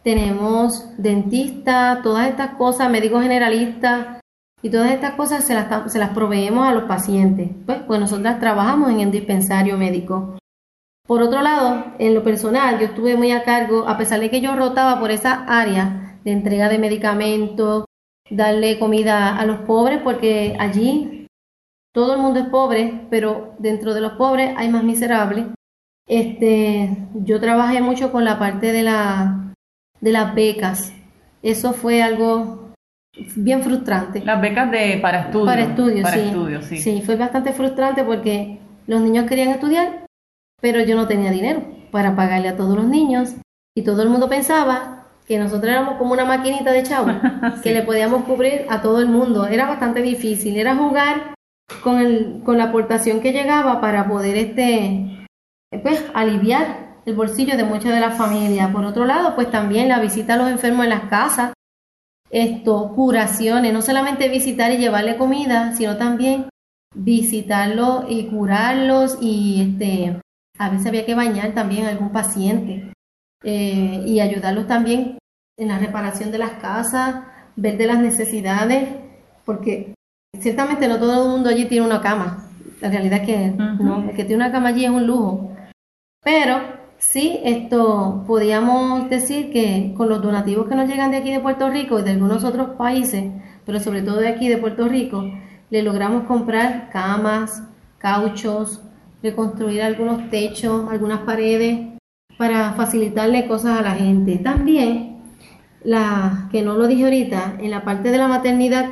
tenemos 0.02 0.84
dentista, 0.98 2.00
todas 2.02 2.28
estas 2.28 2.56
cosas, 2.56 2.90
médicos 2.90 3.22
generalistas 3.22 4.20
y 4.60 4.70
todas 4.70 4.90
estas 4.92 5.12
cosas 5.14 5.44
se 5.44 5.54
las, 5.54 5.92
se 5.92 5.98
las 5.98 6.10
proveemos 6.10 6.66
a 6.66 6.72
los 6.72 6.84
pacientes. 6.84 7.50
Pues, 7.64 7.78
pues 7.86 8.00
nosotras 8.00 8.38
trabajamos 8.40 8.90
en 8.90 9.00
el 9.00 9.10
dispensario 9.10 9.78
médico. 9.78 10.36
Por 11.06 11.22
otro 11.22 11.42
lado, 11.42 11.86
en 11.98 12.14
lo 12.14 12.22
personal, 12.22 12.78
yo 12.78 12.86
estuve 12.86 13.16
muy 13.16 13.32
a 13.32 13.42
cargo, 13.42 13.88
a 13.88 13.98
pesar 13.98 14.20
de 14.20 14.30
que 14.30 14.40
yo 14.40 14.54
rotaba 14.54 15.00
por 15.00 15.10
esa 15.10 15.44
área 15.46 16.18
de 16.24 16.32
entrega 16.32 16.68
de 16.68 16.78
medicamentos, 16.78 17.84
darle 18.30 18.78
comida 18.78 19.36
a 19.36 19.44
los 19.46 19.58
pobres, 19.60 20.00
porque 20.02 20.56
allí 20.58 21.26
todo 21.92 22.14
el 22.14 22.20
mundo 22.20 22.40
es 22.40 22.46
pobre, 22.46 23.06
pero 23.10 23.54
dentro 23.58 23.94
de 23.94 24.00
los 24.00 24.12
pobres 24.12 24.54
hay 24.56 24.68
más 24.68 24.84
miserables. 24.84 25.46
Este, 26.08 26.96
yo 27.14 27.40
trabajé 27.40 27.80
mucho 27.80 28.10
con 28.10 28.24
la 28.24 28.38
parte 28.38 28.72
de 28.72 28.82
la 28.82 29.54
de 30.00 30.12
las 30.12 30.34
becas. 30.34 30.92
Eso 31.42 31.72
fue 31.72 32.02
algo 32.02 32.72
bien 33.36 33.62
frustrante. 33.62 34.24
Las 34.24 34.40
becas 34.40 34.70
de 34.70 34.98
para 35.00 35.20
estudios. 35.22 35.46
Para 35.46 35.62
estudios, 35.62 36.02
para 36.02 36.16
sí. 36.16 36.20
estudios, 36.20 36.64
sí. 36.64 36.78
Sí, 36.78 37.02
fue 37.02 37.16
bastante 37.16 37.52
frustrante 37.52 38.04
porque 38.04 38.58
los 38.86 39.00
niños 39.00 39.26
querían 39.26 39.50
estudiar, 39.50 40.06
pero 40.60 40.80
yo 40.80 40.96
no 40.96 41.06
tenía 41.06 41.30
dinero 41.30 41.62
para 41.90 42.16
pagarle 42.16 42.48
a 42.48 42.56
todos 42.56 42.76
los 42.76 42.86
niños 42.86 43.34
y 43.76 43.82
todo 43.82 44.02
el 44.02 44.08
mundo 44.08 44.28
pensaba 44.28 45.01
que 45.32 45.38
nosotros 45.38 45.72
éramos 45.72 45.96
como 45.96 46.12
una 46.12 46.26
maquinita 46.26 46.72
de 46.72 46.82
chavo, 46.82 47.10
que 47.62 47.72
le 47.72 47.80
podíamos 47.84 48.24
cubrir 48.24 48.66
a 48.68 48.82
todo 48.82 49.00
el 49.00 49.08
mundo. 49.08 49.46
Era 49.46 49.66
bastante 49.66 50.02
difícil, 50.02 50.58
era 50.58 50.76
jugar 50.76 51.34
con, 51.82 52.00
el, 52.00 52.42
con 52.44 52.58
la 52.58 52.64
aportación 52.64 53.22
que 53.22 53.32
llegaba 53.32 53.80
para 53.80 54.06
poder 54.06 54.36
este, 54.36 55.26
pues, 55.82 56.04
aliviar 56.12 56.98
el 57.06 57.14
bolsillo 57.14 57.56
de 57.56 57.64
muchas 57.64 57.94
de 57.94 58.00
las 58.00 58.18
familias. 58.18 58.70
Por 58.72 58.84
otro 58.84 59.06
lado, 59.06 59.34
pues 59.34 59.50
también 59.50 59.88
la 59.88 60.00
visita 60.00 60.34
a 60.34 60.36
los 60.36 60.50
enfermos 60.50 60.84
en 60.84 60.90
las 60.90 61.04
casas, 61.04 61.54
esto, 62.28 62.92
curaciones, 62.94 63.72
no 63.72 63.80
solamente 63.80 64.28
visitar 64.28 64.70
y 64.70 64.76
llevarle 64.76 65.16
comida, 65.16 65.74
sino 65.74 65.96
también 65.96 66.50
visitarlos 66.94 68.04
y 68.10 68.26
curarlos 68.26 69.16
y 69.22 69.62
este, 69.62 70.20
a 70.58 70.68
veces 70.68 70.88
había 70.88 71.06
que 71.06 71.14
bañar 71.14 71.54
también 71.54 71.86
a 71.86 71.88
algún 71.88 72.12
paciente 72.12 72.92
eh, 73.42 74.04
y 74.06 74.20
ayudarlos 74.20 74.66
también 74.66 75.16
en 75.62 75.68
la 75.68 75.78
reparación 75.78 76.32
de 76.32 76.38
las 76.38 76.52
casas, 76.52 77.22
ver 77.56 77.78
de 77.78 77.86
las 77.86 77.98
necesidades, 77.98 78.88
porque 79.44 79.94
ciertamente 80.38 80.88
no 80.88 80.98
todo 80.98 81.22
el 81.22 81.30
mundo 81.30 81.48
allí 81.48 81.66
tiene 81.66 81.86
una 81.86 82.00
cama. 82.00 82.48
la 82.80 82.90
realidad 82.90 83.20
es 83.20 83.26
que 83.26 83.50
no, 83.56 84.02
el 84.10 84.16
que 84.16 84.24
tiene 84.24 84.42
una 84.42 84.52
cama 84.52 84.70
allí 84.70 84.84
es 84.84 84.90
un 84.90 85.06
lujo. 85.06 85.52
Pero 86.24 86.58
sí, 86.98 87.38
esto 87.44 88.24
podríamos 88.26 89.08
decir 89.08 89.52
que 89.52 89.94
con 89.96 90.08
los 90.08 90.20
donativos 90.20 90.68
que 90.68 90.74
nos 90.74 90.88
llegan 90.88 91.12
de 91.12 91.18
aquí 91.18 91.30
de 91.30 91.40
Puerto 91.40 91.70
Rico 91.70 92.00
y 92.00 92.02
de 92.02 92.10
algunos 92.10 92.42
otros 92.44 92.70
países, 92.76 93.30
pero 93.64 93.78
sobre 93.78 94.02
todo 94.02 94.16
de 94.16 94.28
aquí 94.28 94.48
de 94.48 94.58
Puerto 94.58 94.88
Rico, 94.88 95.24
le 95.70 95.82
logramos 95.82 96.24
comprar 96.24 96.90
camas, 96.90 97.62
cauchos, 97.98 98.82
reconstruir 99.22 99.82
algunos 99.82 100.28
techos, 100.28 100.90
algunas 100.90 101.20
paredes 101.20 101.92
para 102.36 102.72
facilitarle 102.72 103.46
cosas 103.46 103.78
a 103.78 103.82
la 103.82 103.92
gente. 103.92 104.38
También, 104.38 105.11
la 105.84 106.48
que 106.50 106.62
no 106.62 106.74
lo 106.74 106.86
dije 106.86 107.04
ahorita, 107.04 107.56
en 107.60 107.70
la 107.70 107.84
parte 107.84 108.10
de 108.10 108.18
la 108.18 108.28
maternidad, 108.28 108.86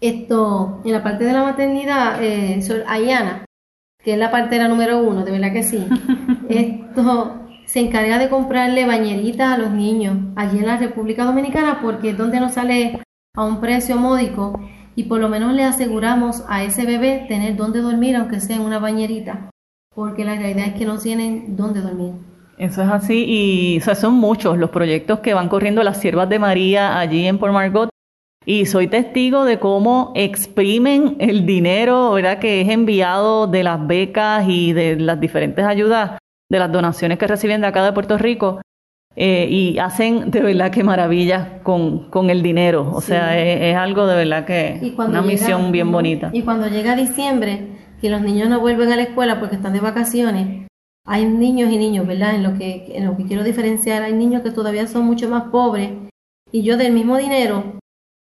esto, 0.00 0.80
en 0.84 0.92
la 0.92 1.02
parte 1.02 1.24
de 1.24 1.32
la 1.32 1.42
maternidad, 1.42 2.22
eh, 2.22 2.62
Sor 2.62 2.84
Ayana, 2.86 3.44
que 4.02 4.14
es 4.14 4.18
la 4.18 4.30
partera 4.30 4.68
número 4.68 4.98
uno, 4.98 5.24
de 5.24 5.32
verdad 5.32 5.52
que 5.52 5.62
sí, 5.62 5.86
esto 6.48 7.40
se 7.66 7.80
encarga 7.80 8.18
de 8.18 8.28
comprarle 8.28 8.86
bañeritas 8.86 9.52
a 9.52 9.58
los 9.58 9.70
niños 9.70 10.16
allí 10.36 10.58
en 10.58 10.66
la 10.66 10.76
República 10.76 11.24
Dominicana 11.24 11.80
porque 11.80 12.10
es 12.10 12.18
donde 12.18 12.40
nos 12.40 12.54
sale 12.54 13.00
a 13.36 13.44
un 13.44 13.60
precio 13.60 13.96
módico 13.96 14.60
y 14.96 15.04
por 15.04 15.20
lo 15.20 15.28
menos 15.28 15.52
le 15.52 15.64
aseguramos 15.64 16.42
a 16.48 16.64
ese 16.64 16.84
bebé 16.84 17.26
tener 17.28 17.54
donde 17.56 17.80
dormir 17.80 18.16
aunque 18.16 18.40
sea 18.40 18.56
en 18.56 18.62
una 18.62 18.80
bañerita 18.80 19.50
porque 19.94 20.24
la 20.24 20.34
realidad 20.34 20.68
es 20.68 20.74
que 20.74 20.84
no 20.84 20.98
tienen 20.98 21.56
dónde 21.56 21.80
dormir. 21.80 22.14
Eso 22.60 22.82
es 22.82 22.90
así 22.90 23.24
y 23.26 23.80
son 23.80 24.14
muchos 24.14 24.58
los 24.58 24.68
proyectos 24.68 25.20
que 25.20 25.32
van 25.32 25.48
corriendo 25.48 25.82
las 25.82 25.98
siervas 25.98 26.28
de 26.28 26.38
María 26.38 26.98
allí 26.98 27.26
en 27.26 27.38
Port 27.38 27.54
Margot 27.54 27.88
y 28.44 28.66
soy 28.66 28.86
testigo 28.86 29.46
de 29.46 29.58
cómo 29.58 30.12
exprimen 30.14 31.16
el 31.20 31.46
dinero, 31.46 32.12
¿verdad? 32.12 32.38
Que 32.38 32.60
es 32.60 32.68
enviado 32.68 33.46
de 33.46 33.62
las 33.62 33.86
becas 33.86 34.44
y 34.46 34.74
de 34.74 34.96
las 34.96 35.18
diferentes 35.18 35.64
ayudas, 35.64 36.18
de 36.50 36.58
las 36.58 36.70
donaciones 36.70 37.16
que 37.16 37.26
reciben 37.26 37.62
de 37.62 37.68
acá 37.68 37.82
de 37.82 37.94
Puerto 37.94 38.18
Rico. 38.18 38.60
Eh, 39.16 39.48
y 39.50 39.78
hacen 39.78 40.30
de 40.30 40.40
verdad 40.40 40.70
que 40.70 40.84
maravillas 40.84 41.62
con, 41.62 42.10
con 42.10 42.28
el 42.28 42.42
dinero. 42.42 42.90
O 42.92 43.00
sea, 43.00 43.38
es, 43.38 43.74
algo 43.74 44.06
de 44.06 44.16
verdad 44.16 44.44
que 44.44 44.94
una 44.98 45.22
misión 45.22 45.72
bien 45.72 45.90
bonita. 45.90 46.28
Y 46.34 46.42
cuando 46.42 46.68
llega 46.68 46.94
diciembre, 46.94 47.68
que 48.02 48.10
los 48.10 48.20
niños 48.20 48.50
no 48.50 48.60
vuelven 48.60 48.92
a 48.92 48.96
la 48.96 49.02
escuela 49.02 49.40
porque 49.40 49.56
están 49.56 49.72
de 49.72 49.80
vacaciones, 49.80 50.69
hay 51.10 51.24
niños 51.24 51.72
y 51.72 51.76
niños, 51.76 52.06
¿verdad? 52.06 52.36
En 52.36 52.44
lo 52.44 52.56
que, 52.56 52.86
en 52.94 53.04
lo 53.04 53.16
que 53.16 53.24
quiero 53.24 53.42
diferenciar, 53.42 54.04
hay 54.04 54.12
niños 54.12 54.42
que 54.42 54.52
todavía 54.52 54.86
son 54.86 55.06
mucho 55.06 55.28
más 55.28 55.50
pobres. 55.50 55.90
Y 56.52 56.62
yo 56.62 56.76
del 56.76 56.92
mismo 56.92 57.16
dinero 57.16 57.80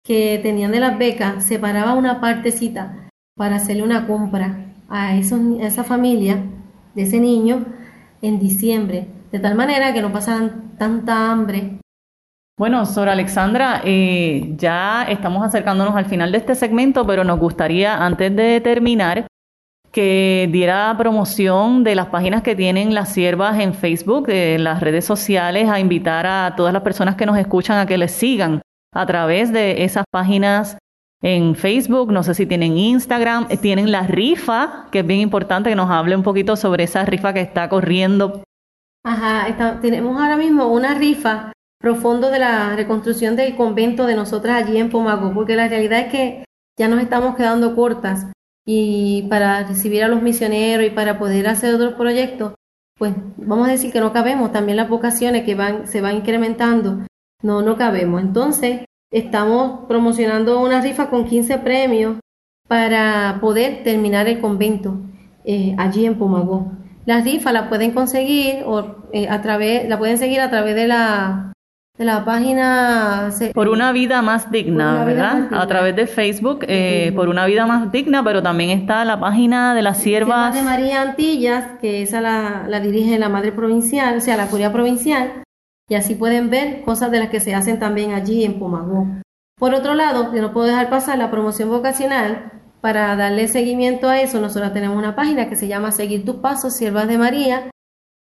que 0.02 0.40
tenían 0.42 0.72
de 0.72 0.80
las 0.80 0.96
becas, 0.98 1.44
separaba 1.44 1.92
una 1.92 2.22
partecita 2.22 3.10
para 3.36 3.56
hacerle 3.56 3.82
una 3.82 4.06
compra 4.06 4.72
a, 4.88 5.14
esos, 5.14 5.38
esa 5.60 5.84
familia 5.84 6.42
de 6.94 7.02
ese 7.02 7.20
niño 7.20 7.66
en 8.22 8.38
diciembre, 8.38 9.08
de 9.30 9.38
tal 9.38 9.56
manera 9.56 9.92
que 9.92 10.00
no 10.00 10.10
pasaran 10.10 10.78
tanta 10.78 11.30
hambre. 11.30 11.80
Bueno, 12.58 12.86
Sora 12.86 13.12
Alexandra, 13.12 13.82
eh, 13.84 14.54
ya 14.56 15.02
estamos 15.02 15.46
acercándonos 15.46 15.96
al 15.96 16.06
final 16.06 16.32
de 16.32 16.38
este 16.38 16.54
segmento, 16.54 17.06
pero 17.06 17.24
nos 17.24 17.38
gustaría, 17.38 18.02
antes 18.02 18.34
de 18.34 18.58
terminar, 18.62 19.26
que 19.92 20.48
diera 20.52 20.94
promoción 20.96 21.82
de 21.82 21.94
las 21.94 22.06
páginas 22.06 22.42
que 22.42 22.54
tienen 22.54 22.94
las 22.94 23.12
siervas 23.12 23.58
en 23.58 23.74
Facebook, 23.74 24.28
en 24.28 24.64
las 24.64 24.80
redes 24.80 25.04
sociales, 25.04 25.68
a 25.68 25.80
invitar 25.80 26.26
a 26.26 26.54
todas 26.56 26.72
las 26.72 26.82
personas 26.82 27.16
que 27.16 27.26
nos 27.26 27.36
escuchan 27.36 27.78
a 27.78 27.86
que 27.86 27.98
les 27.98 28.12
sigan 28.12 28.62
a 28.94 29.06
través 29.06 29.52
de 29.52 29.84
esas 29.84 30.04
páginas 30.10 30.78
en 31.22 31.54
Facebook, 31.54 32.12
no 32.12 32.22
sé 32.22 32.34
si 32.34 32.46
tienen 32.46 32.76
Instagram, 32.76 33.46
eh, 33.50 33.56
tienen 33.56 33.92
la 33.92 34.06
rifa, 34.06 34.86
que 34.90 35.00
es 35.00 35.06
bien 35.06 35.20
importante 35.20 35.68
que 35.70 35.76
nos 35.76 35.90
hable 35.90 36.16
un 36.16 36.22
poquito 36.22 36.56
sobre 36.56 36.84
esa 36.84 37.04
rifa 37.04 37.34
que 37.34 37.40
está 37.40 37.68
corriendo. 37.68 38.42
Ajá, 39.04 39.78
tenemos 39.80 40.20
ahora 40.20 40.36
mismo 40.36 40.68
una 40.68 40.94
rifa 40.94 41.52
profundo 41.78 42.30
de 42.30 42.38
la 42.38 42.76
reconstrucción 42.76 43.36
del 43.36 43.56
convento 43.56 44.06
de 44.06 44.14
nosotras 44.14 44.62
allí 44.62 44.78
en 44.78 44.90
Pomago, 44.90 45.32
porque 45.32 45.56
la 45.56 45.68
realidad 45.68 46.00
es 46.00 46.12
que 46.12 46.44
ya 46.78 46.88
nos 46.88 47.00
estamos 47.00 47.36
quedando 47.36 47.74
cortas 47.74 48.26
y 48.72 49.22
para 49.22 49.64
recibir 49.64 50.04
a 50.04 50.08
los 50.08 50.22
misioneros 50.22 50.86
y 50.86 50.90
para 50.90 51.18
poder 51.18 51.48
hacer 51.48 51.74
otros 51.74 51.94
proyectos, 51.94 52.54
pues 52.96 53.14
vamos 53.36 53.66
a 53.66 53.72
decir 53.72 53.92
que 53.92 53.98
no 53.98 54.12
cabemos, 54.12 54.52
también 54.52 54.76
las 54.76 54.88
vocaciones 54.88 55.44
que 55.44 55.56
van, 55.56 55.88
se 55.88 56.00
van 56.00 56.14
incrementando 56.14 57.04
no, 57.42 57.62
no 57.62 57.76
cabemos. 57.76 58.20
Entonces, 58.22 58.84
estamos 59.10 59.86
promocionando 59.88 60.60
una 60.60 60.80
rifa 60.80 61.10
con 61.10 61.24
15 61.24 61.58
premios 61.58 62.20
para 62.68 63.38
poder 63.40 63.82
terminar 63.82 64.28
el 64.28 64.40
convento 64.40 65.00
eh, 65.44 65.74
allí 65.76 66.06
en 66.06 66.16
Pomagó. 66.16 66.70
La 67.06 67.22
rifa 67.22 67.50
la 67.50 67.68
pueden 67.68 67.90
conseguir 67.90 68.62
o, 68.66 69.08
eh, 69.12 69.28
a 69.28 69.42
través, 69.42 69.88
la 69.88 69.98
pueden 69.98 70.16
seguir 70.16 70.40
a 70.40 70.50
través 70.50 70.76
de 70.76 70.86
la 70.86 71.52
de 72.00 72.06
la 72.06 72.24
página 72.24 73.28
por 73.52 73.68
una 73.68 73.92
vida 73.92 74.22
más 74.22 74.50
digna, 74.50 75.04
¿verdad? 75.04 75.48
A 75.52 75.66
través 75.66 75.94
de 75.94 76.06
Facebook 76.06 76.64
eh, 76.66 77.12
por 77.14 77.28
una 77.28 77.44
vida 77.44 77.66
más 77.66 77.92
digna, 77.92 78.24
pero 78.24 78.42
también 78.42 78.70
está 78.70 79.04
la 79.04 79.20
página 79.20 79.74
de 79.74 79.82
las 79.82 79.98
siervas 79.98 80.54
de 80.54 80.62
María 80.62 81.02
Antillas, 81.02 81.78
que 81.78 82.00
esa 82.00 82.22
la, 82.22 82.64
la 82.66 82.80
dirige 82.80 83.18
la 83.18 83.28
madre 83.28 83.52
provincial, 83.52 84.16
o 84.16 84.20
sea, 84.22 84.38
la 84.38 84.46
curia 84.46 84.72
provincial, 84.72 85.42
y 85.90 85.94
así 85.94 86.14
pueden 86.14 86.48
ver 86.48 86.80
cosas 86.84 87.10
de 87.10 87.18
las 87.18 87.28
que 87.28 87.38
se 87.38 87.54
hacen 87.54 87.78
también 87.78 88.12
allí 88.12 88.46
en 88.46 88.58
Pomagó. 88.58 89.06
Por 89.58 89.74
otro 89.74 89.92
lado, 89.92 90.34
yo 90.34 90.40
no 90.40 90.54
puedo 90.54 90.68
dejar 90.68 90.88
pasar 90.88 91.18
la 91.18 91.30
promoción 91.30 91.68
vocacional. 91.68 92.50
Para 92.80 93.14
darle 93.14 93.46
seguimiento 93.46 94.08
a 94.08 94.22
eso, 94.22 94.40
nosotros 94.40 94.72
tenemos 94.72 94.96
una 94.96 95.14
página 95.14 95.50
que 95.50 95.56
se 95.56 95.68
llama 95.68 95.92
Seguir 95.92 96.24
tus 96.24 96.36
pasos, 96.36 96.78
Siervas 96.78 97.08
de 97.08 97.18
María. 97.18 97.70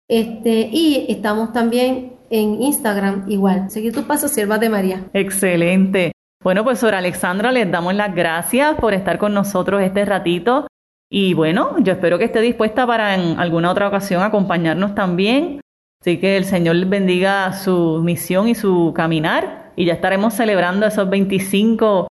Este, 0.08 0.70
y 0.72 1.08
estamos 1.10 1.52
también 1.52 2.15
en 2.30 2.62
Instagram 2.62 3.26
igual, 3.30 3.70
Seguir 3.70 3.94
tus 3.94 4.04
pasos, 4.04 4.32
Siervas 4.32 4.60
de 4.60 4.70
María. 4.70 5.04
Excelente. 5.14 6.12
Bueno, 6.44 6.64
pues 6.64 6.80
Sora 6.80 7.00
Alexandra, 7.00 7.52
les 7.52 7.70
damos 7.72 7.96
las 7.96 8.14
gracias 8.14 8.76
por 8.76 8.94
estar 8.94 9.18
con 9.18 9.34
nosotros 9.34 9.82
este 9.82 10.06
ratito. 10.06 10.68
Y 11.10 11.34
bueno, 11.34 11.78
yo 11.80 11.94
espero 11.94 12.18
que 12.18 12.26
esté 12.26 12.42
dispuesta 12.42 12.86
para 12.86 13.16
en 13.16 13.40
alguna 13.40 13.72
otra 13.72 13.88
ocasión 13.88 14.22
acompañarnos 14.22 14.96
también 14.96 15.62
Así 16.06 16.20
que 16.20 16.38
el 16.38 16.46
Señor 16.46 16.76
les 16.76 16.88
bendiga 16.88 17.52
su 17.54 18.00
misión 18.04 18.48
y 18.48 18.54
su 18.54 18.94
caminar 18.96 19.74
y 19.76 19.86
ya 19.86 19.94
estaremos 19.94 20.36
celebrando 20.36 20.86
esos 20.86 21.10
25 21.10 22.08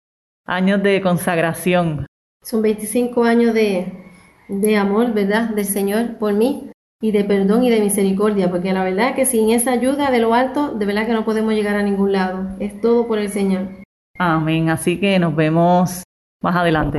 años 0.47 0.83
de 0.83 1.01
consagración. 1.01 2.05
Son 2.43 2.61
25 2.61 3.23
años 3.23 3.55
de, 3.55 3.93
de 4.49 4.77
amor, 4.77 5.15
¿verdad? 5.15 5.51
Del 5.51 5.65
Señor 5.65 6.19
por 6.19 6.33
mí 6.33 6.73
y 7.01 7.13
de 7.13 7.25
perdón 7.25 7.65
y 7.65 7.71
de 7.71 7.81
misericordia, 7.81 8.51
porque 8.51 8.73
la 8.73 8.85
verdad 8.85 9.15
que 9.15 9.27
sin 9.27 9.51
esa 9.51 9.73
ayuda 9.73 10.11
de 10.11 10.21
lo 10.21 10.35
alto, 10.35 10.73
de 10.75 10.87
verdad 10.87 11.07
que 11.07 11.13
no 11.13 11.25
podemos 11.25 11.55
llegar 11.55 11.77
a 11.77 11.83
ningún 11.83 12.13
lado. 12.13 12.49
Es 12.61 12.81
todo 12.81 13.07
por 13.07 13.19
el 13.19 13.31
Señor. 13.31 13.69
Amén. 14.19 14.71
Así 14.71 14.99
que 14.99 15.19
nos 15.19 15.35
vemos 15.35 16.03
más 16.43 16.57
adelante. 16.57 16.99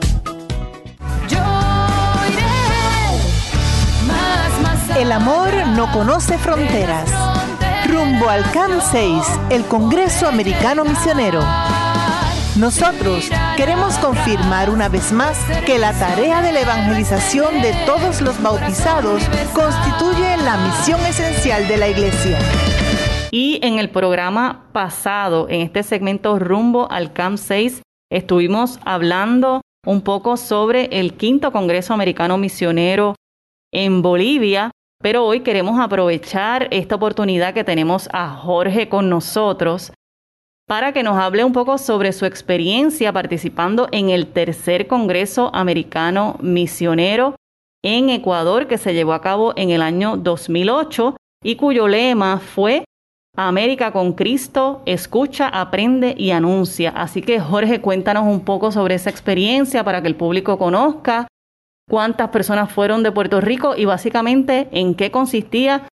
El 5.01 5.11
amor 5.11 5.49
no 5.75 5.91
conoce 5.91 6.37
fronteras. 6.37 7.11
Rumbo 7.89 8.29
al 8.29 8.43
CAM 8.51 8.79
6, 8.79 9.39
el 9.49 9.65
Congreso 9.65 10.27
Americano 10.27 10.85
Misionero. 10.85 11.39
Nosotros 12.55 13.27
queremos 13.57 13.97
confirmar 13.97 14.69
una 14.69 14.89
vez 14.89 15.11
más 15.11 15.39
que 15.65 15.79
la 15.79 15.93
tarea 15.93 16.43
de 16.43 16.51
la 16.51 16.61
evangelización 16.61 17.63
de 17.63 17.73
todos 17.87 18.21
los 18.21 18.39
bautizados 18.43 19.23
constituye 19.55 20.37
la 20.37 20.57
misión 20.57 20.99
esencial 21.07 21.67
de 21.67 21.77
la 21.77 21.87
Iglesia. 21.87 22.37
Y 23.31 23.59
en 23.63 23.79
el 23.79 23.89
programa 23.89 24.69
pasado, 24.71 25.49
en 25.49 25.61
este 25.61 25.81
segmento 25.81 26.37
Rumbo 26.37 26.91
al 26.91 27.11
CAM 27.11 27.39
6, 27.39 27.81
estuvimos 28.11 28.79
hablando 28.85 29.61
un 29.83 30.01
poco 30.01 30.37
sobre 30.37 30.99
el 30.99 31.15
quinto 31.15 31.51
Congreso 31.51 31.91
Americano 31.91 32.37
Misionero 32.37 33.15
en 33.73 34.03
Bolivia, 34.03 34.69
pero 35.01 35.25
hoy 35.25 35.41
queremos 35.41 35.79
aprovechar 35.79 36.67
esta 36.71 36.95
oportunidad 36.95 37.53
que 37.53 37.63
tenemos 37.63 38.09
a 38.13 38.29
Jorge 38.29 38.89
con 38.89 39.09
nosotros 39.09 39.91
para 40.67 40.93
que 40.93 41.03
nos 41.03 41.17
hable 41.17 41.43
un 41.43 41.53
poco 41.53 41.77
sobre 41.77 42.13
su 42.13 42.25
experiencia 42.25 43.11
participando 43.11 43.89
en 43.91 44.09
el 44.09 44.27
tercer 44.27 44.87
Congreso 44.87 45.49
Americano 45.53 46.37
Misionero 46.41 47.35
en 47.83 48.09
Ecuador 48.09 48.67
que 48.67 48.77
se 48.77 48.93
llevó 48.93 49.13
a 49.13 49.21
cabo 49.21 49.53
en 49.55 49.71
el 49.71 49.81
año 49.81 50.17
2008 50.17 51.17
y 51.43 51.55
cuyo 51.55 51.87
lema 51.87 52.39
fue 52.39 52.85
América 53.35 53.91
con 53.91 54.13
Cristo, 54.13 54.81
escucha, 54.85 55.47
aprende 55.47 56.13
y 56.17 56.31
anuncia. 56.31 56.89
Así 56.89 57.21
que 57.21 57.39
Jorge, 57.39 57.79
cuéntanos 57.81 58.25
un 58.25 58.41
poco 58.41 58.71
sobre 58.71 58.95
esa 58.95 59.09
experiencia 59.09 59.83
para 59.83 60.01
que 60.01 60.09
el 60.09 60.15
público 60.15 60.57
conozca 60.57 61.27
cuántas 61.91 62.29
personas 62.29 62.71
fueron 62.71 63.03
de 63.03 63.11
Puerto 63.11 63.41
Rico 63.41 63.75
y 63.75 63.83
básicamente 63.83 64.69
en 64.71 64.95
qué 64.95 65.11
consistía 65.11 65.89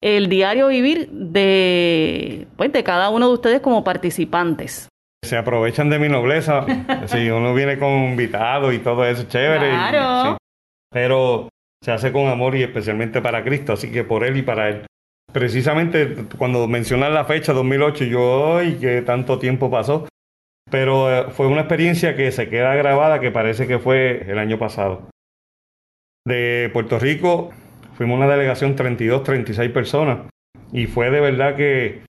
el 0.00 0.28
diario 0.28 0.68
vivir 0.68 1.10
de, 1.10 2.46
pues, 2.56 2.72
de 2.72 2.84
cada 2.84 3.10
uno 3.10 3.26
de 3.26 3.34
ustedes 3.34 3.60
como 3.60 3.82
participantes. 3.82 4.88
Se 5.24 5.36
aprovechan 5.36 5.90
de 5.90 5.98
mi 5.98 6.08
nobleza. 6.08 6.64
si 7.06 7.28
uno 7.30 7.52
viene 7.52 7.80
con 7.80 7.90
invitado 7.90 8.70
y 8.70 8.78
todo 8.78 9.04
eso, 9.04 9.24
chévere. 9.24 9.70
Claro. 9.70 10.36
Pero 10.92 11.48
se 11.82 11.90
hace 11.90 12.12
con 12.12 12.28
amor 12.28 12.54
y 12.54 12.62
especialmente 12.62 13.20
para 13.20 13.42
Cristo, 13.42 13.72
así 13.72 13.90
que 13.90 14.04
por 14.04 14.22
Él 14.22 14.36
y 14.36 14.42
para 14.42 14.68
Él. 14.68 14.86
Precisamente 15.32 16.14
cuando 16.38 16.68
mencionas 16.68 17.10
la 17.10 17.24
fecha 17.24 17.52
2008, 17.52 18.04
yo, 18.04 18.58
¡ay, 18.58 18.74
que 18.74 19.02
tanto 19.02 19.40
tiempo 19.40 19.68
pasó! 19.68 20.06
Pero 20.70 21.10
eh, 21.10 21.30
fue 21.32 21.48
una 21.48 21.62
experiencia 21.62 22.14
que 22.14 22.30
se 22.30 22.48
queda 22.48 22.76
grabada 22.76 23.18
que 23.18 23.32
parece 23.32 23.66
que 23.66 23.80
fue 23.80 24.30
el 24.30 24.38
año 24.38 24.60
pasado. 24.60 25.08
De 26.26 26.70
Puerto 26.72 26.98
Rico 26.98 27.50
fuimos 27.94 28.16
una 28.16 28.28
delegación 28.28 28.76
32, 28.76 29.22
36 29.22 29.70
personas 29.70 30.20
y 30.72 30.86
fue 30.86 31.10
de 31.10 31.20
verdad 31.20 31.54
que 31.54 32.02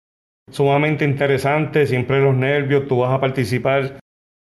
sumamente 0.49 1.05
interesante, 1.05 1.85
siempre 1.85 2.21
los 2.21 2.35
nervios, 2.35 2.87
tú 2.87 2.99
vas 2.99 3.13
a 3.13 3.19
participar 3.19 3.99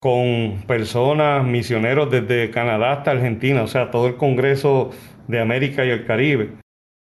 con 0.02 0.64
personas, 0.66 1.46
misioneros 1.46 2.10
desde 2.10 2.50
Canadá 2.50 2.94
hasta 2.94 3.12
Argentina, 3.12 3.62
o 3.62 3.68
sea, 3.68 3.92
todo 3.92 4.08
el 4.08 4.18
Congreso 4.18 4.90
de 5.28 5.40
América 5.40 5.86
y 5.86 5.90
el 5.90 6.06
Caribe. 6.06 6.54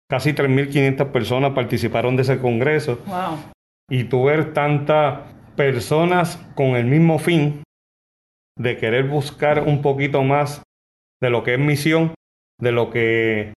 Casi 0.10 0.34
3.500 0.34 1.12
personas 1.12 1.54
participaron 1.54 2.18
de 2.18 2.24
ese 2.24 2.40
Congreso. 2.40 2.98
Wow. 3.08 3.38
Y 3.90 4.04
tú 4.06 4.26
ver 4.26 4.54
tantas 4.54 5.22
personas 5.56 6.38
con 6.56 6.76
el 6.76 6.86
mismo 6.86 7.18
fin 7.18 7.64
de 8.60 8.76
querer 8.76 9.08
buscar 9.08 9.64
un 9.66 9.82
poquito 9.82 10.24
más 10.24 10.62
de 11.22 11.30
lo 11.30 11.44
que 11.44 11.54
es 11.54 11.60
misión, 11.60 12.14
de 12.62 12.72
lo 12.72 12.90
que, 12.90 13.54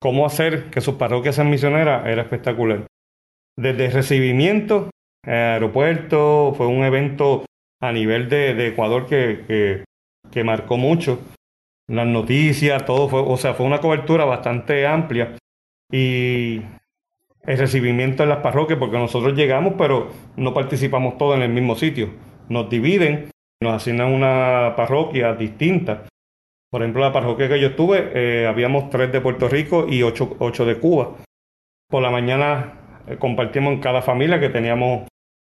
cómo 0.00 0.24
hacer 0.24 0.70
que 0.70 0.80
sus 0.80 0.94
parroquias 0.94 1.34
sean 1.34 1.50
misioneras, 1.50 2.06
era 2.06 2.22
espectacular. 2.22 2.86
Desde 3.56 3.86
el 3.86 3.92
recibimiento, 3.92 4.90
eh, 5.26 5.32
aeropuerto, 5.32 6.54
fue 6.56 6.66
un 6.66 6.84
evento 6.84 7.44
a 7.82 7.92
nivel 7.92 8.28
de, 8.28 8.54
de 8.54 8.68
Ecuador 8.68 9.06
que, 9.06 9.44
que, 9.46 9.84
que 10.30 10.44
marcó 10.44 10.76
mucho. 10.76 11.20
Las 11.88 12.06
noticias, 12.06 12.84
todo 12.84 13.08
fue, 13.08 13.20
o 13.20 13.36
sea, 13.36 13.54
fue 13.54 13.66
una 13.66 13.80
cobertura 13.80 14.24
bastante 14.24 14.86
amplia. 14.86 15.36
Y 15.90 16.60
el 17.42 17.58
recibimiento 17.58 18.22
en 18.22 18.28
las 18.28 18.38
parroquias, 18.38 18.78
porque 18.78 18.98
nosotros 18.98 19.34
llegamos, 19.34 19.74
pero 19.78 20.10
no 20.36 20.52
participamos 20.52 21.16
todos 21.18 21.36
en 21.36 21.42
el 21.42 21.50
mismo 21.50 21.74
sitio. 21.74 22.10
Nos 22.48 22.68
dividen, 22.68 23.30
nos 23.62 23.74
asignan 23.74 24.12
una 24.12 24.74
parroquia 24.76 25.32
distinta. 25.34 26.04
Por 26.70 26.82
ejemplo, 26.82 27.02
la 27.02 27.12
parroquia 27.12 27.48
que 27.48 27.60
yo 27.60 27.68
estuve, 27.68 28.10
eh, 28.14 28.46
habíamos 28.46 28.90
tres 28.90 29.10
de 29.10 29.20
Puerto 29.20 29.48
Rico 29.48 29.86
y 29.88 30.02
ocho, 30.02 30.36
ocho 30.38 30.66
de 30.66 30.78
Cuba. 30.78 31.16
Por 31.88 32.02
la 32.02 32.10
mañana 32.10 33.02
eh, 33.06 33.16
compartimos 33.16 33.72
en 33.72 33.80
cada 33.80 34.02
familia 34.02 34.38
que 34.38 34.50
teníamos 34.50 35.08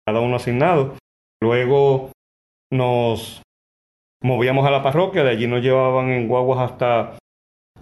cada 0.07 0.20
uno 0.20 0.37
asignado. 0.37 0.94
Luego 1.42 2.11
nos 2.73 3.42
movíamos 4.23 4.64
a 4.66 4.70
la 4.70 4.83
parroquia, 4.83 5.25
de 5.25 5.31
allí 5.31 5.49
nos 5.49 5.62
llevaban 5.62 6.11
en 6.11 6.29
guaguas 6.29 6.70
hasta, 6.70 7.18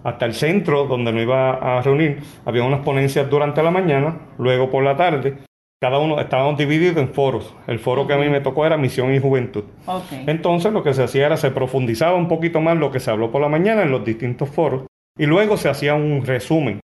hasta 0.03 0.25
el 0.25 0.33
centro 0.33 0.85
donde 0.85 1.11
nos 1.11 1.21
iba 1.21 1.77
a 1.77 1.81
reunir. 1.83 2.23
Había 2.45 2.63
unas 2.63 2.83
ponencias 2.83 3.29
durante 3.29 3.61
la 3.61 3.69
mañana, 3.69 4.17
luego 4.39 4.71
por 4.71 4.83
la 4.83 4.97
tarde. 4.97 5.37
Cada 5.81 5.97
uno 5.99 6.19
estábamos 6.19 6.57
divididos 6.57 6.97
en 6.97 7.13
foros. 7.13 7.55
El 7.67 7.79
foro 7.79 8.05
que 8.05 8.13
a 8.13 8.17
mí 8.17 8.27
me 8.27 8.41
tocó 8.41 8.65
era 8.65 8.77
Misión 8.77 9.13
y 9.13 9.19
Juventud. 9.19 9.63
Okay. 9.85 10.25
Entonces 10.27 10.73
lo 10.73 10.83
que 10.83 10.93
se 10.93 11.03
hacía 11.03 11.27
era 11.27 11.37
se 11.37 11.51
profundizaba 11.51 12.15
un 12.17 12.27
poquito 12.27 12.59
más 12.59 12.77
lo 12.77 12.91
que 12.91 12.99
se 12.99 13.09
habló 13.09 13.31
por 13.31 13.41
la 13.41 13.47
mañana 13.47 13.83
en 13.83 13.91
los 13.91 14.03
distintos 14.03 14.49
foros 14.49 14.85
y 15.17 15.25
luego 15.25 15.55
se 15.55 15.69
hacía 15.69 15.95
un 15.95 16.25
resumen 16.25 16.81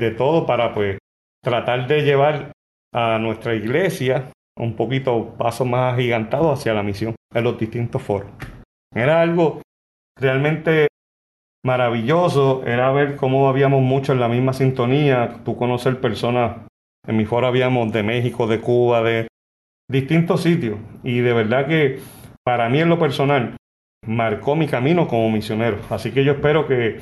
de 0.00 0.10
todo 0.12 0.46
para 0.46 0.74
pues 0.74 0.98
tratar 1.42 1.86
de 1.86 2.02
llevar 2.02 2.52
a 2.92 3.18
nuestra 3.18 3.54
iglesia 3.54 4.30
un 4.56 4.74
poquito 4.76 5.34
paso 5.36 5.64
más 5.64 5.94
agigantado 5.94 6.52
hacia 6.52 6.74
la 6.74 6.82
misión 6.82 7.14
en 7.34 7.44
los 7.44 7.58
distintos 7.58 8.00
foros. 8.00 8.30
Era 8.94 9.20
algo 9.20 9.60
realmente 10.16 10.86
maravilloso, 11.64 12.62
era 12.64 12.92
ver 12.92 13.16
cómo 13.16 13.48
habíamos 13.48 13.82
mucho 13.82 14.12
en 14.12 14.20
la 14.20 14.28
misma 14.28 14.52
sintonía, 14.52 15.40
tú 15.44 15.56
conocer 15.56 16.00
personas, 16.00 16.58
en 17.06 17.16
mi 17.16 17.24
foro 17.24 17.46
habíamos 17.46 17.92
de 17.92 18.02
México, 18.02 18.46
de 18.46 18.60
Cuba, 18.60 19.02
de 19.02 19.28
distintos 19.88 20.42
sitios 20.42 20.78
y 21.02 21.20
de 21.20 21.32
verdad 21.32 21.66
que 21.66 22.00
para 22.44 22.68
mí 22.68 22.80
en 22.80 22.88
lo 22.88 22.98
personal 22.98 23.56
marcó 24.06 24.56
mi 24.56 24.66
camino 24.66 25.08
como 25.08 25.30
misionero. 25.30 25.78
Así 25.90 26.10
que 26.10 26.24
yo 26.24 26.32
espero 26.32 26.66
que 26.66 27.00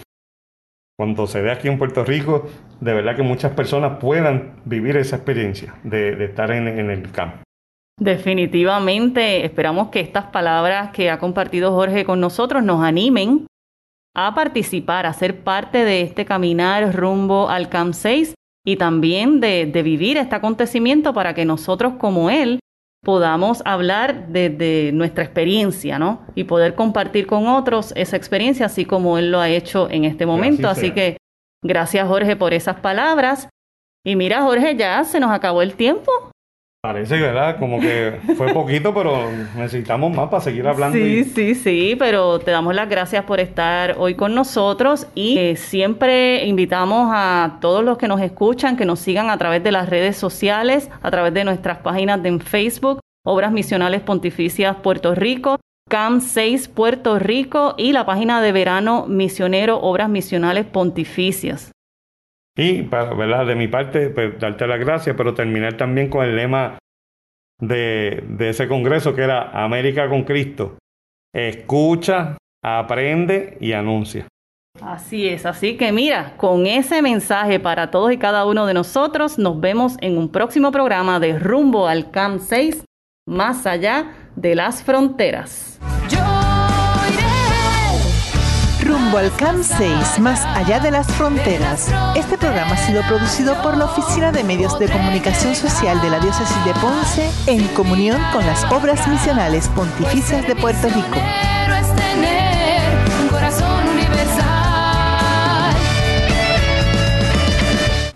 cuando 0.98 1.26
se 1.26 1.42
dé 1.42 1.50
aquí 1.50 1.68
en 1.68 1.78
Puerto 1.78 2.04
Rico, 2.04 2.48
de 2.80 2.94
verdad 2.94 3.16
que 3.16 3.22
muchas 3.22 3.52
personas 3.52 3.98
puedan 3.98 4.60
vivir 4.64 4.96
esa 4.96 5.16
experiencia 5.16 5.74
de, 5.82 6.24
estar 6.24 6.50
en, 6.52 6.68
el 6.68 7.10
campo. 7.10 7.38
Definitivamente 7.98 9.44
esperamos 9.44 9.88
que 9.88 10.00
estas 10.00 10.26
palabras 10.26 10.90
que 10.90 11.10
ha 11.10 11.18
compartido 11.18 11.72
Jorge 11.72 12.04
con 12.04 12.20
nosotros 12.20 12.62
nos 12.62 12.82
animen 12.84 13.46
a 14.14 14.34
participar, 14.34 15.06
a 15.06 15.12
ser 15.12 15.40
parte 15.40 15.84
de 15.84 16.02
este 16.02 16.24
caminar 16.24 16.94
rumbo 16.94 17.48
al 17.48 17.68
CAMP 17.68 17.94
6 17.94 18.34
y 18.64 18.76
también 18.76 19.40
de, 19.40 19.66
de 19.66 19.82
vivir 19.82 20.16
este 20.16 20.36
acontecimiento 20.36 21.12
para 21.12 21.34
que 21.34 21.44
nosotros 21.44 21.94
como 21.98 22.30
él 22.30 22.60
podamos 23.02 23.62
hablar 23.64 24.28
desde 24.28 24.92
nuestra 24.92 25.24
experiencia, 25.24 25.98
¿no? 25.98 26.24
Y 26.34 26.44
poder 26.44 26.74
compartir 26.74 27.26
con 27.26 27.48
otros 27.48 27.92
esa 27.96 28.16
experiencia, 28.16 28.66
así 28.66 28.84
como 28.84 29.18
él 29.18 29.32
lo 29.32 29.40
ha 29.40 29.48
hecho 29.48 29.90
en 29.90 30.04
este 30.04 30.24
momento. 30.24 30.68
así 30.68 30.92
que 30.92 31.16
gracias 31.62 32.06
Jorge 32.06 32.36
por 32.36 32.54
esas 32.54 32.76
palabras. 32.76 33.48
Y 34.04 34.16
mira 34.16 34.42
Jorge, 34.42 34.76
ya 34.76 35.02
se 35.04 35.20
nos 35.20 35.30
acabó 35.30 35.62
el 35.62 35.74
tiempo. 35.74 36.10
Parece, 36.84 37.16
¿verdad? 37.20 37.60
Como 37.60 37.78
que 37.78 38.18
fue 38.36 38.52
poquito, 38.52 38.92
pero 38.92 39.30
necesitamos 39.56 40.12
más 40.16 40.28
para 40.30 40.42
seguir 40.42 40.66
hablando. 40.66 40.98
Sí, 40.98 41.18
y- 41.20 41.24
sí, 41.24 41.54
sí, 41.54 41.96
pero 41.96 42.40
te 42.40 42.50
damos 42.50 42.74
las 42.74 42.88
gracias 42.88 43.24
por 43.24 43.38
estar 43.38 43.94
hoy 43.98 44.16
con 44.16 44.34
nosotros 44.34 45.06
y 45.14 45.38
eh, 45.38 45.54
siempre 45.54 46.44
invitamos 46.44 47.08
a 47.14 47.58
todos 47.60 47.84
los 47.84 47.98
que 47.98 48.08
nos 48.08 48.20
escuchan 48.20 48.76
que 48.76 48.84
nos 48.84 48.98
sigan 48.98 49.30
a 49.30 49.38
través 49.38 49.62
de 49.62 49.70
las 49.70 49.88
redes 49.88 50.16
sociales, 50.16 50.90
a 51.02 51.10
través 51.12 51.32
de 51.34 51.44
nuestras 51.44 51.78
páginas 51.78 52.20
de 52.20 52.30
en 52.30 52.40
Facebook, 52.40 52.98
Obras 53.24 53.52
Misionales 53.52 54.00
Pontificias 54.00 54.74
Puerto 54.82 55.14
Rico, 55.14 55.60
CAM 55.88 56.20
6 56.20 56.66
Puerto 56.66 57.20
Rico 57.20 57.76
y 57.78 57.92
la 57.92 58.04
página 58.06 58.42
de 58.42 58.50
verano 58.50 59.06
misionero 59.06 59.78
Obras 59.82 60.08
Misionales 60.08 60.64
Pontificias. 60.66 61.70
Y, 62.56 62.82
para, 62.82 63.14
¿verdad? 63.14 63.46
De 63.46 63.54
mi 63.54 63.68
parte, 63.68 64.10
pues, 64.10 64.38
darte 64.38 64.66
las 64.66 64.78
gracias, 64.78 65.16
pero 65.16 65.34
terminar 65.34 65.76
también 65.76 66.08
con 66.08 66.24
el 66.24 66.36
lema 66.36 66.78
de, 67.58 68.24
de 68.28 68.50
ese 68.50 68.68
congreso 68.68 69.14
que 69.14 69.22
era 69.22 69.50
América 69.64 70.08
con 70.08 70.24
Cristo. 70.24 70.76
Escucha, 71.34 72.36
aprende 72.62 73.56
y 73.60 73.72
anuncia. 73.72 74.26
Así 74.80 75.28
es, 75.28 75.44
así 75.44 75.76
que 75.76 75.92
mira, 75.92 76.34
con 76.36 76.66
ese 76.66 77.02
mensaje 77.02 77.60
para 77.60 77.90
todos 77.90 78.10
y 78.10 78.16
cada 78.16 78.46
uno 78.46 78.66
de 78.66 78.74
nosotros, 78.74 79.38
nos 79.38 79.60
vemos 79.60 79.96
en 80.00 80.16
un 80.16 80.30
próximo 80.30 80.72
programa 80.72 81.20
de 81.20 81.38
Rumbo 81.38 81.86
al 81.86 82.10
CAM 82.10 82.40
6, 82.40 82.84
más 83.28 83.66
allá 83.66 84.12
de 84.34 84.54
las 84.54 84.82
fronteras. 84.82 85.78
Yo 86.08 86.21
Rumbo 89.12 89.26
al 89.26 89.36
CAM 89.36 89.62
6, 89.62 90.20
más 90.20 90.42
allá 90.46 90.80
de 90.80 90.90
las 90.90 91.06
fronteras. 91.06 91.90
Este 92.16 92.38
programa 92.38 92.72
ha 92.72 92.76
sido 92.78 93.02
producido 93.02 93.60
por 93.60 93.76
la 93.76 93.84
Oficina 93.84 94.32
de 94.32 94.42
Medios 94.42 94.78
de 94.78 94.88
Comunicación 94.88 95.54
Social 95.54 96.00
de 96.00 96.08
la 96.08 96.18
Diócesis 96.18 96.64
de 96.64 96.72
Ponce 96.74 97.30
en 97.46 97.68
comunión 97.74 98.18
con 98.32 98.46
las 98.46 98.64
obras 98.72 99.06
misionales 99.08 99.68
pontificias 99.68 100.46
de 100.48 100.56
Puerto 100.56 100.88
Rico. 100.88 101.18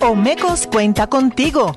Omecos 0.00 0.66
cuenta 0.66 1.09
contigo. 1.09 1.76